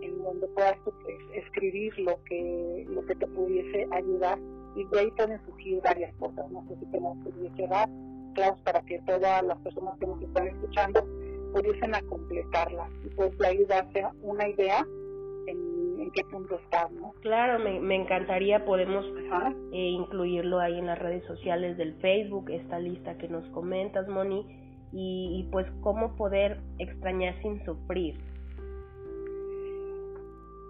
[0.02, 0.96] en donde puedas pues,
[1.34, 4.38] escribir lo que lo que te pudiese ayudar
[4.76, 7.90] y de ahí pueden surgir varias cosas, no sé si te las pudiese dar,
[8.34, 11.06] claro, para que todas las personas que nos están escuchando
[11.54, 14.86] pudiesen a completarlas y pues de ahí darse una idea
[15.48, 15.73] en,
[16.12, 17.14] qué punto está, ¿no?
[17.22, 19.06] Claro, me, me encantaría, podemos
[19.72, 24.46] eh, incluirlo ahí en las redes sociales del Facebook, esta lista que nos comentas, Moni,
[24.92, 28.16] y, pues cómo poder extrañar sin sufrir.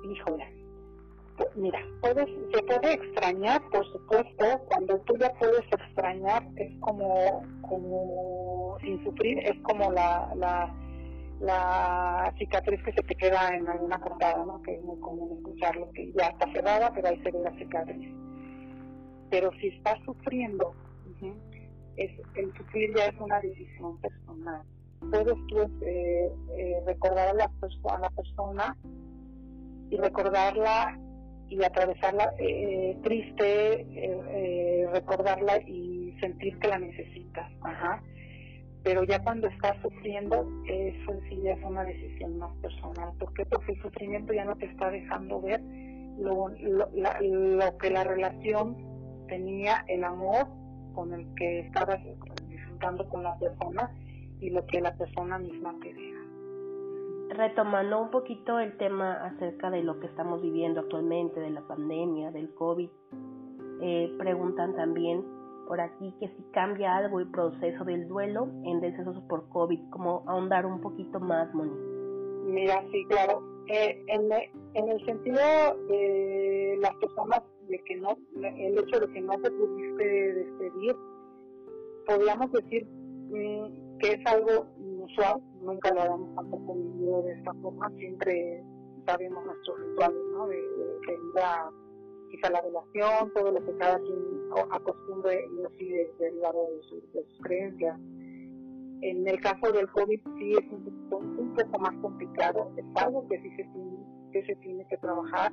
[0.10, 0.46] Híjole,
[1.56, 8.78] mira, puedes, se puede extrañar, por supuesto, cuando tú ya puedes extrañar, es como, como
[8.82, 10.74] sin sufrir, es como la, la
[11.44, 14.62] la cicatriz que se te queda en alguna cortada, ¿no?
[14.62, 18.10] que es muy común escucharlo, que ya está cerrada, pero ahí se ve la cicatriz.
[19.30, 20.74] Pero si estás sufriendo,
[21.98, 24.62] es, el sufrir ya es una decisión personal.
[25.00, 28.78] Puedes tú eh, eh, recordar a la, a la persona
[29.90, 30.98] y recordarla
[31.50, 37.52] y atravesarla eh, triste, eh, eh, recordarla y sentir que la necesitas.
[37.62, 38.02] Ajá.
[38.84, 43.14] Pero ya cuando estás sufriendo, eso sí ya es una decisión más personal.
[43.18, 43.46] ¿Por qué?
[43.46, 45.62] Porque el sufrimiento ya no te está dejando ver
[46.20, 48.76] lo, lo, lo que la relación
[49.28, 50.48] tenía, el amor
[50.94, 52.00] con el que estabas
[52.48, 53.90] disfrutando con la persona
[54.40, 56.14] y lo que la persona misma te deja
[57.30, 62.32] retomando un poquito el tema acerca de lo que estamos viviendo actualmente, de la pandemia,
[62.32, 62.90] del COVID,
[63.82, 65.26] eh, preguntan también
[65.74, 70.24] por aquí que si cambia algo el proceso del duelo en decesos por COVID, como
[70.28, 71.74] ahondar un poquito más, Moni.
[72.46, 73.42] Mira, sí, claro.
[73.70, 74.32] Eh, en,
[74.76, 75.40] en, el sentido
[75.88, 80.96] de las personas, de que no, el hecho de que no te pudiste despedir,
[82.06, 87.90] podríamos decir mm, que es algo usual, nunca lo habíamos tampoco vivido de esta forma,
[87.98, 88.64] siempre
[89.08, 90.48] sabemos nuestros rituales, ¿no?
[90.50, 91.00] De, de
[92.34, 94.18] quizá la relación, todo lo que cada quien
[94.72, 98.00] acostumbre y así derivado de, su, de sus creencias.
[99.02, 103.50] En el caso del COVID sí es un, poco más complicado, es algo que sí
[103.56, 103.98] se tiene
[104.32, 105.52] que, se tiene que trabajar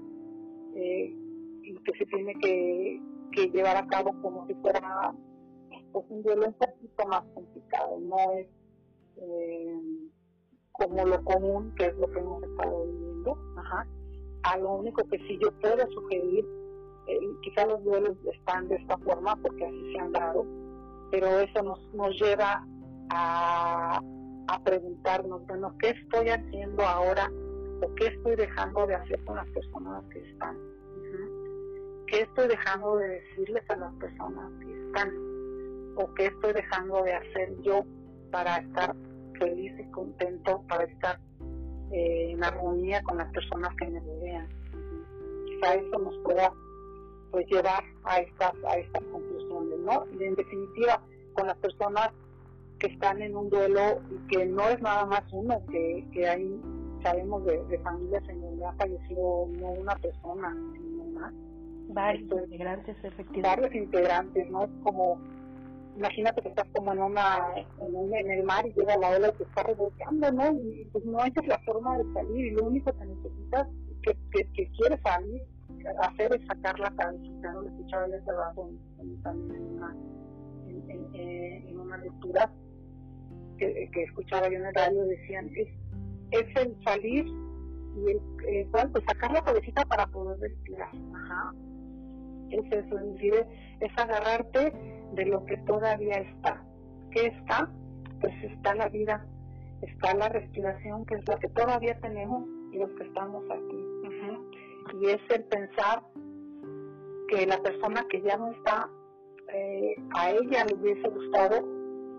[0.75, 1.15] eh,
[1.63, 5.13] y que se tiene que, que llevar a cabo como si fuera
[5.93, 8.47] pues, un duelo un poquito más complicado, no es
[9.17, 9.81] eh,
[10.73, 13.87] como lo común, que es lo que hemos estado viviendo, Ajá.
[14.45, 16.60] a lo único que sí yo puedo sugerir,
[17.11, 20.47] eh, quizá los duelos están de esta forma porque así se han dado,
[21.11, 22.65] pero eso nos, nos lleva
[23.11, 24.01] a,
[24.49, 27.31] a preguntarnos, bueno, ¿qué estoy haciendo ahora
[27.83, 30.59] o qué estoy dejando de hacer con las personas que están?
[32.07, 35.11] ¿Qué estoy dejando de decirles a las personas que están?
[35.97, 37.85] ¿O qué estoy dejando de hacer yo
[38.33, 38.95] para estar
[39.39, 41.19] feliz y contento, para estar
[41.93, 44.49] eh, en armonía con las personas que me rodean.
[45.47, 46.53] Quizá eso nos pueda
[47.31, 50.05] pues llevar a estas a estas conclusiones, ¿no?
[50.19, 51.03] Y en definitiva,
[51.35, 52.11] con las personas
[52.79, 56.61] que están en un duelo y que no es nada más uno, que, que hay,
[57.03, 61.33] sabemos de, familias en donde ha fallecido no una persona, sino más.
[61.89, 63.43] Varios integrantes, efectivamente.
[63.43, 64.65] Varios integrantes, ¿no?
[64.65, 65.21] Es como
[65.97, 67.47] imagínate que estás como en una
[67.81, 70.53] en, el mar y llega la ola y te está revolcando, ¿no?
[70.53, 73.69] Y pues no hay la forma de salir y lo único que necesitas
[74.03, 74.17] que,
[74.55, 75.43] que, quieres salir
[76.03, 77.63] hacer es sacar la cabecita, ¿no?
[77.63, 78.31] Lo escuchaba yo hace
[79.01, 79.97] en una,
[80.67, 82.51] en, en, una lectura
[83.59, 85.69] que, escuchaba yo en el radio, decían, es,
[86.31, 91.55] es el salir y el, eh, pues sacar la cabecita para poder respirar, ajá.
[92.51, 93.47] Es eso, es
[93.81, 94.73] es agarrarte
[95.15, 96.65] de lo que todavía está.
[97.13, 97.71] ¿Qué está?
[98.21, 99.25] Pues está la vida,
[99.83, 103.90] está la respiración, que es lo que todavía tenemos y los que estamos aquí.
[104.99, 106.03] Y es el pensar
[107.29, 108.89] que la persona que ya no está,
[109.53, 111.65] eh, a ella le hubiese gustado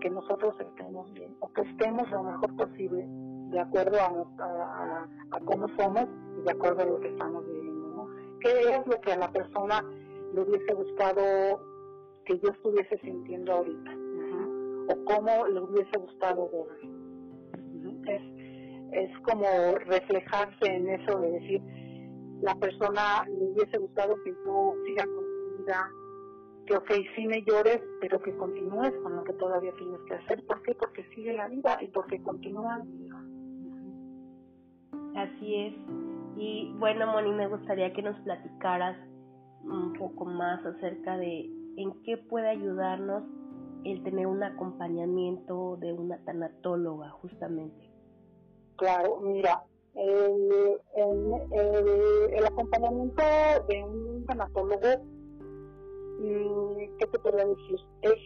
[0.00, 5.68] que nosotros estemos bien, o que estemos lo mejor posible, de acuerdo a, a, cómo
[5.76, 6.06] somos
[6.38, 8.08] y de acuerdo a lo que estamos viviendo.
[8.40, 9.84] ¿Qué es lo que a la persona
[10.34, 11.22] le hubiese gustado
[12.24, 13.92] que yo estuviese sintiendo ahorita
[14.88, 16.92] o cómo le hubiese gustado ver.
[18.08, 19.46] Es, es como
[19.86, 21.62] reflejarse en eso de decir,
[22.42, 25.90] la persona le hubiese gustado que yo siga con mi vida,
[26.66, 30.44] que ok, sí me llores, pero que continúes con lo que todavía tienes que hacer.
[30.46, 30.74] ¿Por qué?
[30.74, 32.82] Porque sigue la vida y porque continúa.
[35.14, 35.74] Así es.
[36.36, 38.96] Y bueno, Moni, me gustaría que nos platicaras
[39.62, 43.22] un poco más acerca de en qué puede ayudarnos
[43.84, 47.90] el tener un acompañamiento de una tanatóloga justamente.
[48.76, 49.62] Claro, mira,
[49.94, 50.80] el,
[52.36, 53.22] el, acompañamiento
[53.68, 55.04] de un tanatólogo,
[56.20, 57.80] mm, ¿qué te podría decir?
[58.02, 58.18] Es,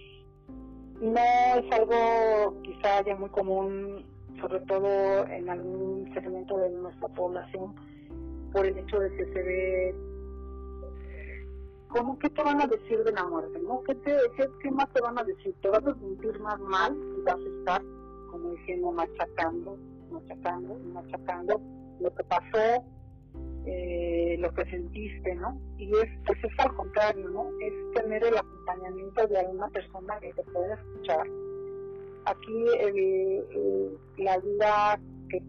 [1.01, 4.05] no es algo quizá ya muy común,
[4.41, 7.75] sobre todo en algún segmento de nuestra población,
[8.53, 9.95] por el hecho de que se ve
[11.89, 13.59] ¿cómo qué te van a decir de la muerte?
[13.61, 13.83] ¿no?
[13.85, 14.17] ¿Qué, te,
[14.63, 15.55] qué, más te van a decir?
[15.63, 17.83] ¿Te vas a sentir más mal y vas a estar,
[18.31, 19.79] como diciendo, machacando,
[20.27, 21.61] machacando, machacando
[22.01, 22.85] lo que pasó,
[23.67, 25.61] eh, lo que sentiste, ¿no?
[25.79, 27.49] Y es, pues es al contrario, ¿no?
[27.61, 31.27] Es tener el acompañamiento de alguna persona que te pueda escuchar.
[32.27, 32.65] Aquí
[34.19, 35.43] la ayuda que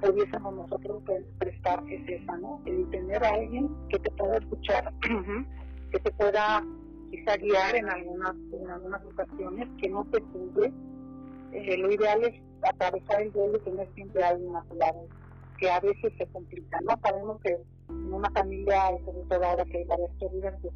[0.00, 1.02] pudiésemos nosotros
[1.38, 2.60] prestar es esa, ¿no?
[2.66, 4.92] El tener a alguien que te pueda escuchar
[5.92, 6.64] que te pueda
[7.10, 10.72] quizá guiar en algunas, en algunas ocasiones, que no te juzgue.
[11.52, 12.34] Eh, lo ideal es
[12.68, 15.06] atravesar el duelo y tener siempre alguien a tu lado,
[15.58, 16.98] que a veces se complica, ¿no?
[17.02, 17.58] Sabemos que
[17.88, 20.74] en una familia, sobre todo ahora que hay varias pérdidas, pues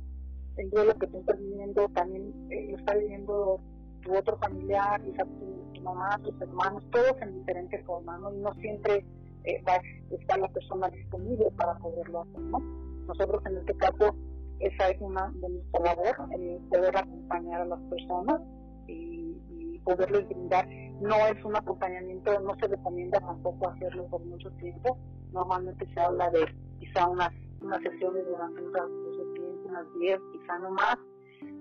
[0.58, 3.60] el duelo que tú estás viviendo también eh, lo está viviendo
[4.02, 8.32] tu otro familiar, quizá tu, mamá, tus hermanos, todos en diferentes formas, ¿no?
[8.32, 9.04] Y no siempre
[9.44, 9.80] eh, va
[10.10, 12.58] estar la persona disponible para poderlo hacer, ¿no?
[13.06, 14.14] Nosotros en este caso,
[14.58, 18.40] esa es una de nuestra labor, el poder acompañar a las personas
[18.86, 20.68] y, y poderles brindar.
[21.00, 24.98] No es un acompañamiento, no se recomienda tampoco hacerlo por mucho tiempo.
[25.32, 26.46] Normalmente se habla de
[26.80, 27.32] quizá unas,
[27.62, 30.96] unas sesiones durante un tiempo, unas 10, quizá no más.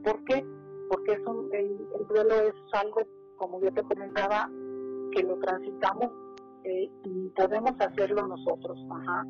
[0.03, 0.43] ¿Por qué?
[0.89, 3.01] Porque es un, el, el duelo es algo,
[3.35, 4.49] como yo te comentaba,
[5.13, 6.11] que lo transitamos
[6.63, 8.79] eh, y podemos hacerlo nosotros.
[8.89, 9.23] Ajá.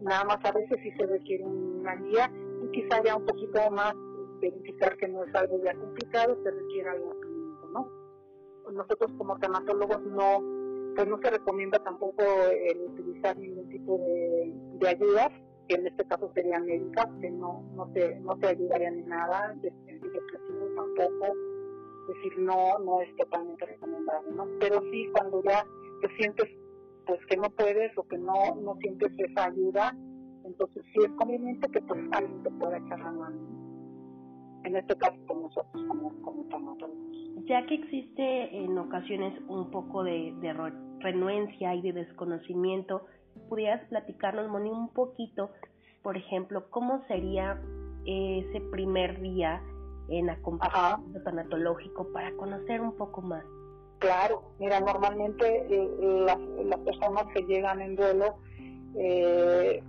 [0.00, 2.30] Nada más a veces si se requiere una guía
[2.62, 3.94] y quizá ya un poquito más
[4.40, 7.27] verificar que no es algo ya complicado, se requiere algo.
[8.72, 10.40] Nosotros como tanatólogos no,
[10.94, 15.30] pues no se recomienda tampoco el utilizar ningún tipo de, de ayudas,
[15.68, 19.54] que en este caso serían médicas, que no, no te, no te ayudarían en nada,
[19.60, 21.26] de antidepresivos tampoco,
[22.08, 24.46] es decir, no, no es totalmente recomendable, ¿no?
[24.60, 25.64] Pero sí cuando ya
[26.00, 26.48] te sientes
[27.08, 29.96] pues que no puedes o que no, no sientes esa ayuda,
[30.44, 33.38] entonces sí es conveniente que pues alguien te pueda echar la mano.
[34.64, 37.17] En este caso con nosotros como, como tanatólogos.
[37.46, 40.52] Ya que existe en ocasiones un poco de, de
[41.00, 43.02] renuencia y de desconocimiento,
[43.48, 45.50] ¿pudieras platicarnos, Moni, un poquito,
[46.02, 47.60] por ejemplo, cómo sería
[48.04, 49.62] ese primer día
[50.08, 53.44] en acompañamiento tanatológico para conocer un poco más?
[53.98, 58.36] Claro, mira, normalmente eh, las, las, personas que llegan en duelo,
[58.96, 59.82] eh,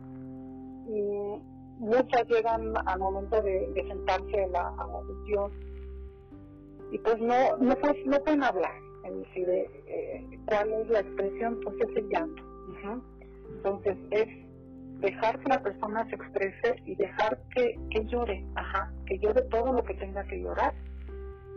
[1.78, 5.69] muchas llegan al momento de, de sentarse a la, a la sesión
[6.92, 8.74] y pues no, no, pues, no pueden hablar,
[9.04, 12.44] decir, eh, cuál es la expresión, pues es el llanto.
[12.44, 13.02] Uh -huh.
[13.56, 14.28] Entonces es
[15.02, 19.74] dejar que la persona se exprese y dejar que, que llore, ajá, que llore todo
[19.74, 20.74] lo que tenga que llorar.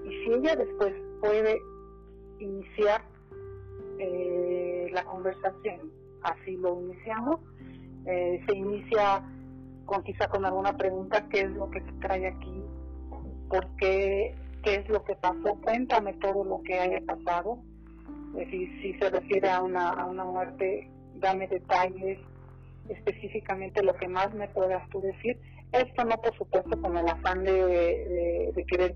[0.05, 1.59] Y si ella después puede
[2.39, 3.03] iniciar
[3.99, 5.93] eh, la conversación.
[6.23, 7.41] Así lo iniciamos.
[8.07, 9.23] Eh, se inicia
[9.87, 12.63] con quizá con alguna pregunta, ¿qué es lo que te trae aquí?
[13.49, 14.35] ¿Por qué?
[14.63, 15.57] ¿Qué es lo que pasó?
[15.63, 17.59] Cuéntame todo lo que haya pasado.
[18.35, 22.19] Decir, si se refiere a una, a una muerte, dame detalles,
[22.89, 25.39] específicamente lo que más me puedas tú decir.
[25.73, 28.95] Esto no, por supuesto, con el afán de, de, querer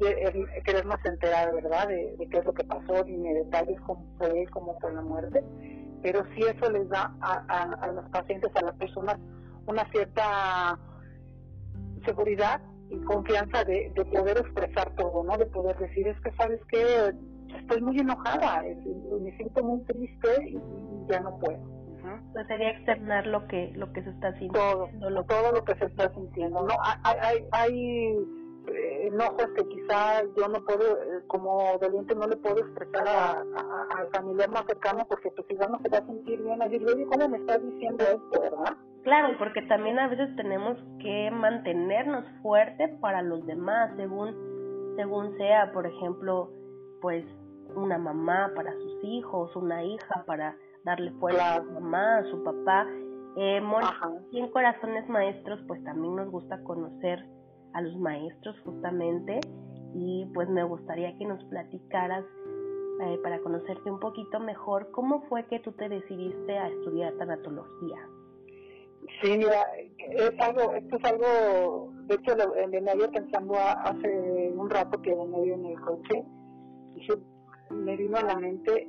[0.63, 4.79] querernos enterar, ¿verdad?, de, qué es lo que pasó, ni de detalles cómo fue, cómo
[4.79, 5.43] fue la muerte,
[6.03, 9.17] pero sí eso les da a, a, a los pacientes, a las personas,
[9.67, 10.79] una cierta
[12.05, 12.61] seguridad
[12.91, 17.13] y confianza de, de poder expresar todo, ¿no?, de poder decir, es que, ¿sabes qué?,
[17.59, 21.77] estoy muy enojada, me siento muy triste y, y ya no puedo
[22.33, 25.75] pues sería externar lo que lo que se está sintiendo todo lo, todo lo que
[25.77, 28.17] se está sintiendo no hay hay, hay
[28.69, 34.09] eh, enojos que quizá yo no puedo eh, como doliente no le puedo expresar al
[34.13, 37.07] familiar más cercano porque pues igual no se va a sentir bien a decir oye
[37.07, 38.77] cómo me estás diciendo esto verdad
[39.07, 44.35] claro porque también a veces tenemos que mantenernos fuertes para los demás según
[44.97, 46.51] según sea por ejemplo
[47.01, 47.25] pues
[47.75, 50.55] una mamá para sus hijos una hija para
[50.87, 51.63] darle fuerza claro.
[51.63, 52.87] a su mamá, a su papá.
[53.37, 53.61] Eh,
[54.31, 57.23] y en Corazones Maestros, pues también nos gusta conocer
[57.75, 59.41] a los maestros justamente
[59.95, 62.25] y pues me gustaría que nos platicaras
[63.03, 67.99] eh, para conocerte un poquito mejor cómo fue que tú te decidiste a estudiar tanatología.
[69.23, 69.63] Sí, mira,
[70.11, 75.15] es algo, esto es algo, de hecho lo, me había pensando hace un rato que
[75.15, 76.25] me dio en el coche
[76.97, 78.89] y me vino a la mente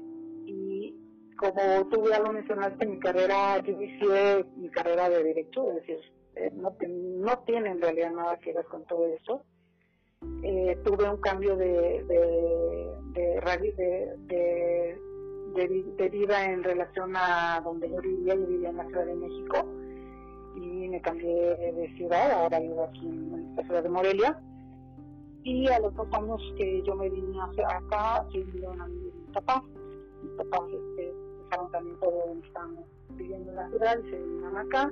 [1.38, 6.00] como tú ya lo mencionaste, mi carrera, yo inicié mi carrera de Derecho, es decir,
[6.36, 6.74] eh, no,
[7.46, 9.44] tiene en realidad nada que ver con todo eso.
[10.44, 13.40] Eh, tuve un cambio de, de, de,
[15.56, 19.16] de, de, vida en relación a donde yo vivía, yo vivía en la Ciudad de
[19.16, 19.77] México
[20.88, 24.40] me cambié de ciudad, ahora vivo aquí en la ciudad de Morelia.
[25.44, 29.12] Y a los dos años que yo me vine hacia acá, sí vinieron a mi
[29.34, 29.64] papá.
[30.22, 31.14] Mi papá este,
[31.44, 32.86] dejaron también todo donde estábamos
[33.16, 34.92] viviendo en la ciudad y se vinieron acá.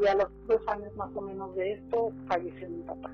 [0.00, 3.10] Y a los dos años más o menos de esto falleció mi papá.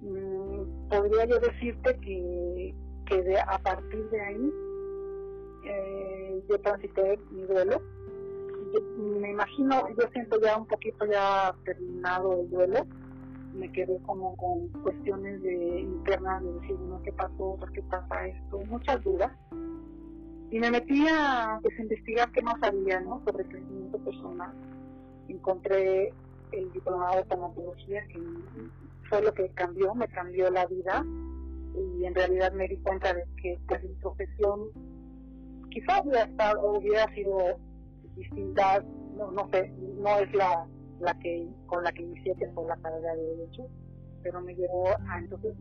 [0.00, 2.74] Mm, podría yo decirte que,
[3.06, 4.52] que a partir de ahí
[5.64, 7.80] eh, yo transité mi duelo.
[8.98, 12.86] Me imagino, yo siento ya un poquito ya terminado el duelo.
[13.54, 17.56] Me quedé como con cuestiones de internas de decir, no, ¿qué pasó?
[17.58, 18.58] ¿Por qué pasa esto?
[18.60, 19.32] Muchas dudas
[20.50, 23.22] y me metí a pues, investigar qué más había ¿no?
[23.24, 24.52] sobre crecimiento personal
[25.28, 26.12] encontré
[26.52, 28.20] el diplomado de tanatología que
[29.08, 31.04] fue lo que cambió, me cambió la vida
[31.74, 34.60] y en realidad me di cuenta de que pues mi profesión
[35.70, 37.58] quizás hubiera, estado, hubiera sido
[38.16, 38.84] distinta,
[39.16, 40.66] no, no sé, no es la,
[41.00, 43.68] la que con la que inicié que fue la carrera de derecho,
[44.22, 45.54] pero me llevó a entonces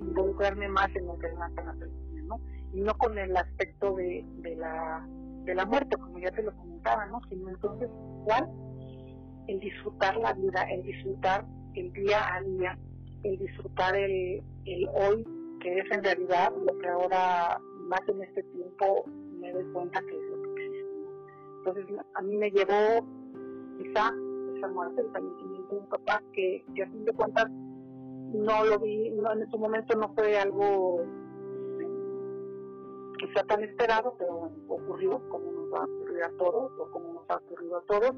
[0.00, 2.40] involucrarme más en lo que es la tanatología, ¿no?
[2.72, 5.06] Y no con el aspecto de, de la
[5.46, 7.20] de la muerte, como ya te lo comentaba, ¿no?
[7.28, 7.88] Sino entonces,
[8.24, 8.50] ¿cuál?
[9.46, 12.78] El disfrutar la vida, el disfrutar el día a día,
[13.22, 15.24] el disfrutar el, el hoy,
[15.60, 19.04] que es en realidad lo que ahora, más en este tiempo,
[19.38, 20.25] me doy cuenta que
[21.66, 23.04] Entonces, a mí me llevó
[23.76, 24.12] quizá
[24.56, 28.78] esa muerte, el fallecimiento de un papá, que, que a fin de cuentas no lo
[28.78, 31.04] vi, no, en ese momento no fue algo
[33.18, 37.30] quizá tan esperado, pero ocurrió como nos va a ocurrir a todos o como nos
[37.30, 38.12] ha ocurrido a todos.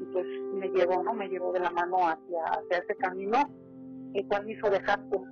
[0.00, 1.14] Y pues me llevó, ¿no?
[1.14, 3.38] Me llevó de la mano hacia, hacia ese camino,
[4.14, 5.22] el cual me hizo dejar pues,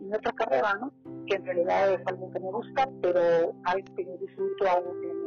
[0.00, 0.92] mi otra carrera, ¿no?
[1.28, 5.17] Que en realidad es algo que me gusta, pero algo que disfruto, algo que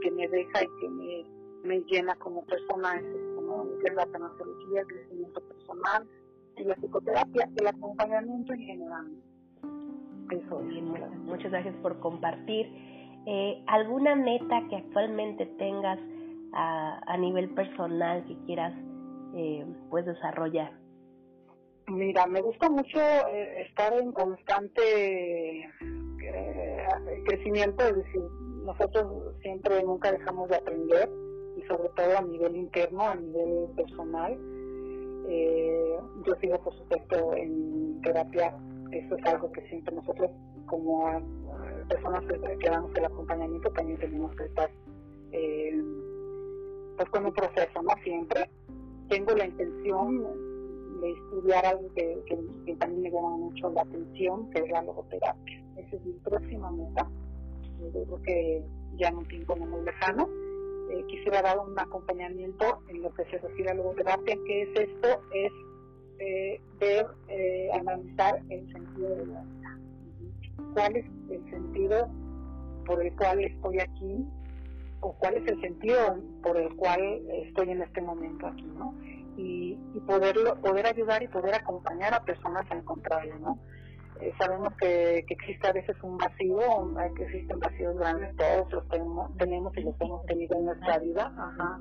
[0.00, 1.24] que me deja y que me,
[1.64, 6.06] me llena como persona, es como que es la tanatología, el crecimiento personal,
[6.56, 9.06] y la psicoterapia, el acompañamiento en general.
[10.30, 10.60] Eso
[11.24, 12.66] Muchas gracias por compartir.
[13.26, 15.98] Eh, ¿Alguna meta que actualmente tengas
[16.52, 18.74] a, a nivel personal que quieras
[19.34, 20.72] eh, pues desarrollar?
[21.88, 26.86] Mira, me gusta mucho eh, estar en constante eh,
[27.26, 28.22] crecimiento, es decir,
[28.68, 31.10] nosotros siempre nunca dejamos de aprender
[31.56, 34.38] y sobre todo a nivel interno, a nivel personal.
[35.28, 38.54] Eh, yo sigo, por supuesto, en terapia
[38.92, 40.30] eso es algo que siempre nosotros
[40.66, 41.04] como
[41.88, 42.22] personas
[42.60, 44.70] que damos el acompañamiento también tenemos que estar
[45.32, 45.82] eh,
[46.96, 47.90] pues con un proceso, ¿no?
[48.02, 48.50] Siempre.
[49.08, 50.22] Tengo la intención
[51.00, 55.64] de estudiar algo que, también me llama mucho la atención, que es la logoterapia.
[55.76, 57.08] Esa es mi próxima meta.
[57.80, 58.64] Yo creo que
[58.96, 60.28] ya en un tiempo no muy lejano.
[60.90, 64.36] Eh, quisiera dar un acompañamiento en lo que se refiere a logoterapia.
[64.46, 65.20] ¿Qué es esto?
[65.34, 65.52] Es
[66.18, 69.78] eh, ver, eh, analizar el sentido de la vida.
[70.74, 72.08] ¿Cuál es el sentido
[72.86, 74.26] por el cual estoy aquí?
[75.00, 75.98] ¿O cuál es el sentido
[76.42, 77.00] por el cual
[77.46, 78.66] estoy en este momento aquí?
[78.76, 78.94] ¿no?
[79.36, 83.38] Y, y poderlo, poder ayudar y poder acompañar a personas a encontrarlo.
[83.38, 83.58] ¿no?
[84.20, 86.58] Eh, sabemos que, que, existe a veces un vacío,
[87.16, 91.32] que existen vacíos grandes, todos los tenemos, tenemos y los hemos tenido en nuestra vida.
[91.36, 91.78] Ajá.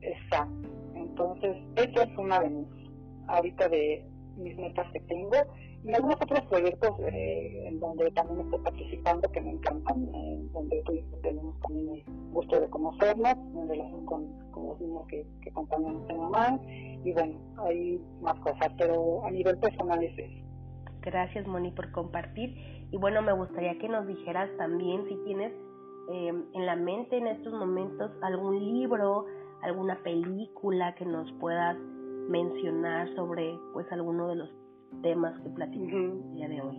[0.00, 0.68] Exacto.
[0.94, 2.68] Entonces, esa es una de mis,
[3.28, 4.04] ahorita de
[4.36, 5.36] mis metas que tengo.
[5.84, 10.12] Y algunos otros proyectos eh, en donde también estoy participando que me encantan,
[10.52, 10.82] donde
[11.22, 16.18] tenemos también el gusto de conocernos, en relación con, los niños que, que acompañamos en
[16.18, 16.60] mamá.
[17.04, 20.46] Y bueno, hay más cosas, pero a nivel personal es eso.
[21.00, 22.54] Gracias, Moni, por compartir.
[22.92, 25.52] Y bueno, me gustaría que nos dijeras también si tienes
[26.10, 29.26] eh, en la mente en estos momentos algún libro,
[29.62, 31.76] alguna película que nos puedas
[32.28, 34.61] mencionar sobre pues alguno de los
[35.02, 36.78] temas que platicamos el día de hoy.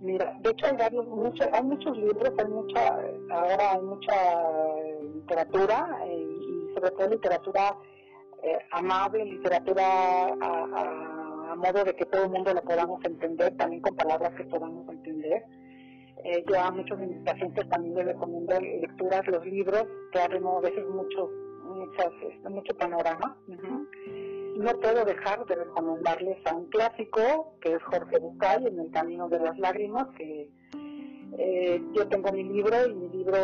[0.00, 2.86] Mira, de hecho hay varios, muchos, hay muchos libros, hay mucha,
[3.30, 4.14] ahora hay mucha
[5.14, 7.76] literatura eh, y sobre todo literatura
[8.42, 9.84] eh, amable, literatura
[10.40, 14.44] a, a, modo de que todo el mundo lo podamos entender, también con palabras que
[14.44, 15.44] podamos entender.
[16.24, 20.46] Eh, yo a muchos de mis pacientes también les recomiendo lecturas, los libros, que abren
[20.46, 21.28] a veces muchos
[21.70, 23.36] muchas, este, mucho panorama.
[24.60, 29.26] No puedo dejar de recomendarles a un clásico que es Jorge Bucay en El Camino
[29.26, 30.50] de las Lágrimas, que
[31.38, 33.38] eh, yo tengo mi libro y mi libro,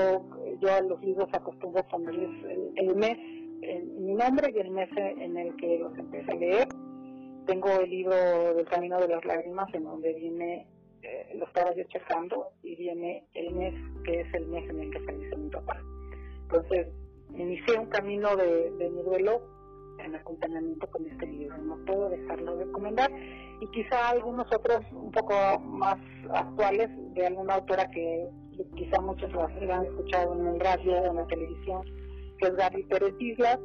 [0.60, 2.28] yo a los libros acostumbro ponerles
[2.76, 3.16] el, mes,
[3.98, 6.68] mi nombre y el mes en el que los empecé a leer.
[7.46, 10.66] Tengo el libro del Camino de las Lágrimas en donde viene,
[11.00, 14.90] eh, lo estaba yo checando y viene el mes que es el mes en el
[14.90, 15.80] que falleció mi papá.
[16.42, 16.88] Entonces,
[17.34, 19.55] inicié un camino de, de mi duelo
[20.07, 21.57] en acompañamiento con este libro.
[21.59, 23.11] No puedo dejarlo de recomendar.
[23.61, 25.96] Y quizá algunos otros un poco más
[26.32, 28.28] actuales de alguna autora que
[28.74, 31.82] quizá muchos lo han escuchado en el radio o en la televisión,
[32.38, 33.59] que es Gaby Pérez Islas.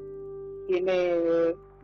[0.68, 1.16] Tiene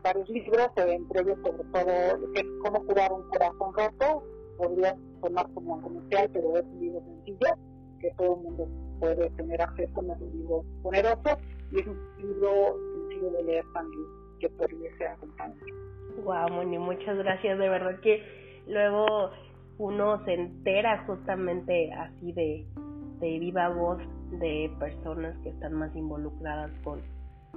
[0.02, 4.22] varios libros, entre ellos sobre todo que cómo curar un corazón roto.
[4.56, 7.54] Podría sonar como comercial, pero es un libro sencillo
[8.00, 8.68] que todo el mundo
[9.00, 11.38] puede tener acceso, no es un libro poderoso
[11.72, 15.56] y es un libro sencillo de leer también que pudiese acompañar.
[16.24, 18.22] Wow, Moni, muchas gracias, de verdad que
[18.66, 19.30] luego
[19.78, 22.66] uno se entera justamente así de,
[23.20, 23.98] de viva voz
[24.32, 27.00] de personas que están más involucradas con,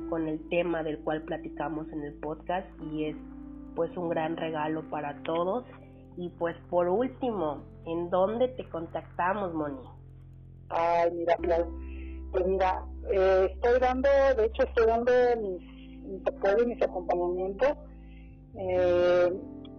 [0.10, 3.16] con el tema del cual platicamos en el podcast y es
[3.76, 5.66] pues un gran regalo para todos.
[6.18, 9.80] Y pues por último, ¿en dónde te contactamos, Moni?
[10.70, 11.38] Ay, mira,
[12.32, 15.12] pues mira, eh, estoy dando, de hecho estoy dando
[15.42, 15.71] mis,
[16.12, 17.74] mis apoyos, mis acompañamientos
[18.56, 19.34] eh,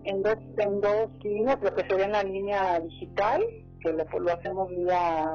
[0.04, 3.42] en dos en dos líneas, lo que sería en la línea digital,
[3.80, 5.30] que lo, lo hacemos vía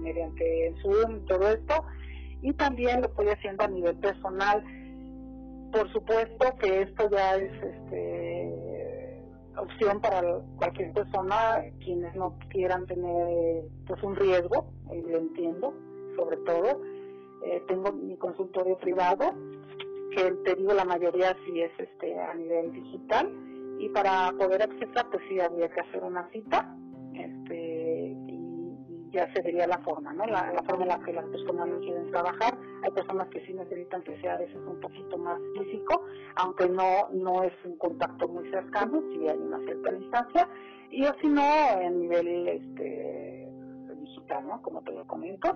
[0.00, 1.74] mediante Zoom y todo esto,
[2.42, 4.64] y también lo estoy haciendo a nivel personal.
[5.72, 9.22] Por supuesto que esto ya es este,
[9.58, 10.22] opción para
[10.56, 15.74] cualquier persona, quienes no quieran tener pues un riesgo, y lo entiendo,
[16.16, 16.80] sobre todo.
[17.42, 19.32] Eh, tengo mi consultorio privado,
[20.14, 23.32] que te digo la mayoría sí es este a nivel digital,
[23.78, 26.74] y para poder accesar pues sí había que hacer una cita,
[27.14, 28.16] este,
[29.10, 30.26] ya se vería la forma, ¿no?
[30.26, 32.56] La, forma en la que las personas no quieren trabajar.
[32.82, 36.04] Hay personas que sí necesitan que sea a veces un poquito más físico,
[36.36, 40.48] aunque no no es un contacto muy cercano, si hay una cierta distancia.
[40.90, 43.48] Y si no, a nivel este,
[44.00, 44.62] digital, ¿no?
[44.62, 45.54] Como te lo comento.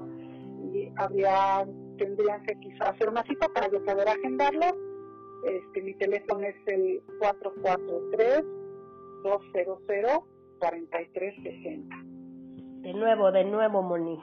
[0.72, 1.66] Y habría,
[1.98, 4.66] tendrían que quizás hacer una cita para yo poder agendarlo.
[5.44, 8.44] Este, mi teléfono es el 443
[9.22, 9.78] 200
[10.58, 11.96] 4360.
[12.82, 14.18] De nuevo, de nuevo, Moni.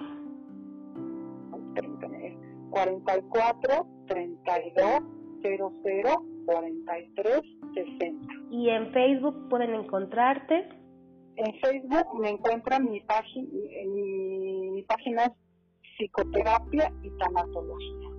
[2.72, 4.86] 44 32
[5.42, 7.42] 00 43
[7.74, 8.34] 60.
[8.52, 10.70] ¿Y en Facebook pueden encontrarte?
[11.36, 13.48] En Facebook me encuentran mi página,
[13.88, 15.32] mi, mi página es
[16.00, 18.10] psicoterapia y tanatología.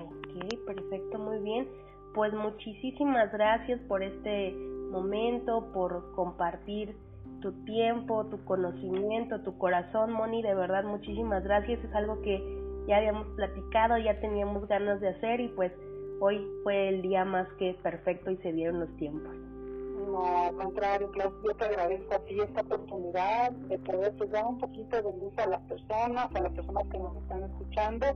[0.00, 1.68] Ok, perfecto, muy bien.
[2.14, 4.52] Pues muchísimas gracias por este
[4.90, 6.94] momento, por compartir
[7.40, 11.82] tu tiempo, tu conocimiento, tu corazón, Moni, de verdad muchísimas gracias.
[11.82, 12.40] Es algo que
[12.86, 15.72] ya habíamos platicado, ya teníamos ganas de hacer y pues
[16.20, 19.51] hoy fue el día más que perfecto y se dieron los tiempos.
[20.12, 24.58] No, al contrario, Claudia, yo te agradezco a ti esta oportunidad de poder dar un
[24.58, 28.06] poquito de luz a las personas, a las personas que nos están escuchando.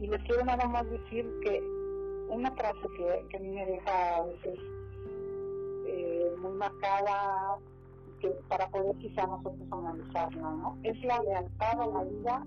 [0.00, 1.60] Y les quiero nada más decir que
[2.28, 4.58] una frase que, que a mí me deja a veces
[5.88, 7.58] eh, muy marcada
[8.20, 10.78] que para poder quizá nosotros analizarlo, ¿no?
[10.84, 12.46] Es la lealtad a la vida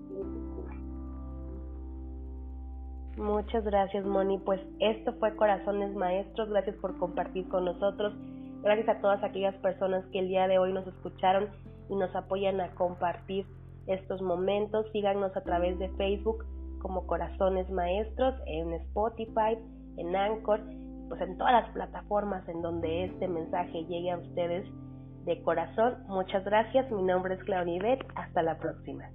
[3.16, 4.38] Muchas gracias, Moni.
[4.38, 6.48] Pues esto fue Corazones Maestros.
[6.48, 8.14] Gracias por compartir con nosotros.
[8.62, 11.48] Gracias a todas aquellas personas que el día de hoy nos escucharon
[11.88, 13.46] y nos apoyan a compartir
[13.86, 14.86] estos momentos.
[14.92, 16.44] Síganos a través de Facebook
[16.80, 19.58] como Corazones Maestros, en Spotify,
[19.96, 20.60] en Anchor,
[21.08, 24.66] pues en todas las plataformas en donde este mensaje llegue a ustedes
[25.24, 26.90] de corazón, muchas gracias.
[26.90, 29.10] Mi nombre es Claudia Hasta la próxima.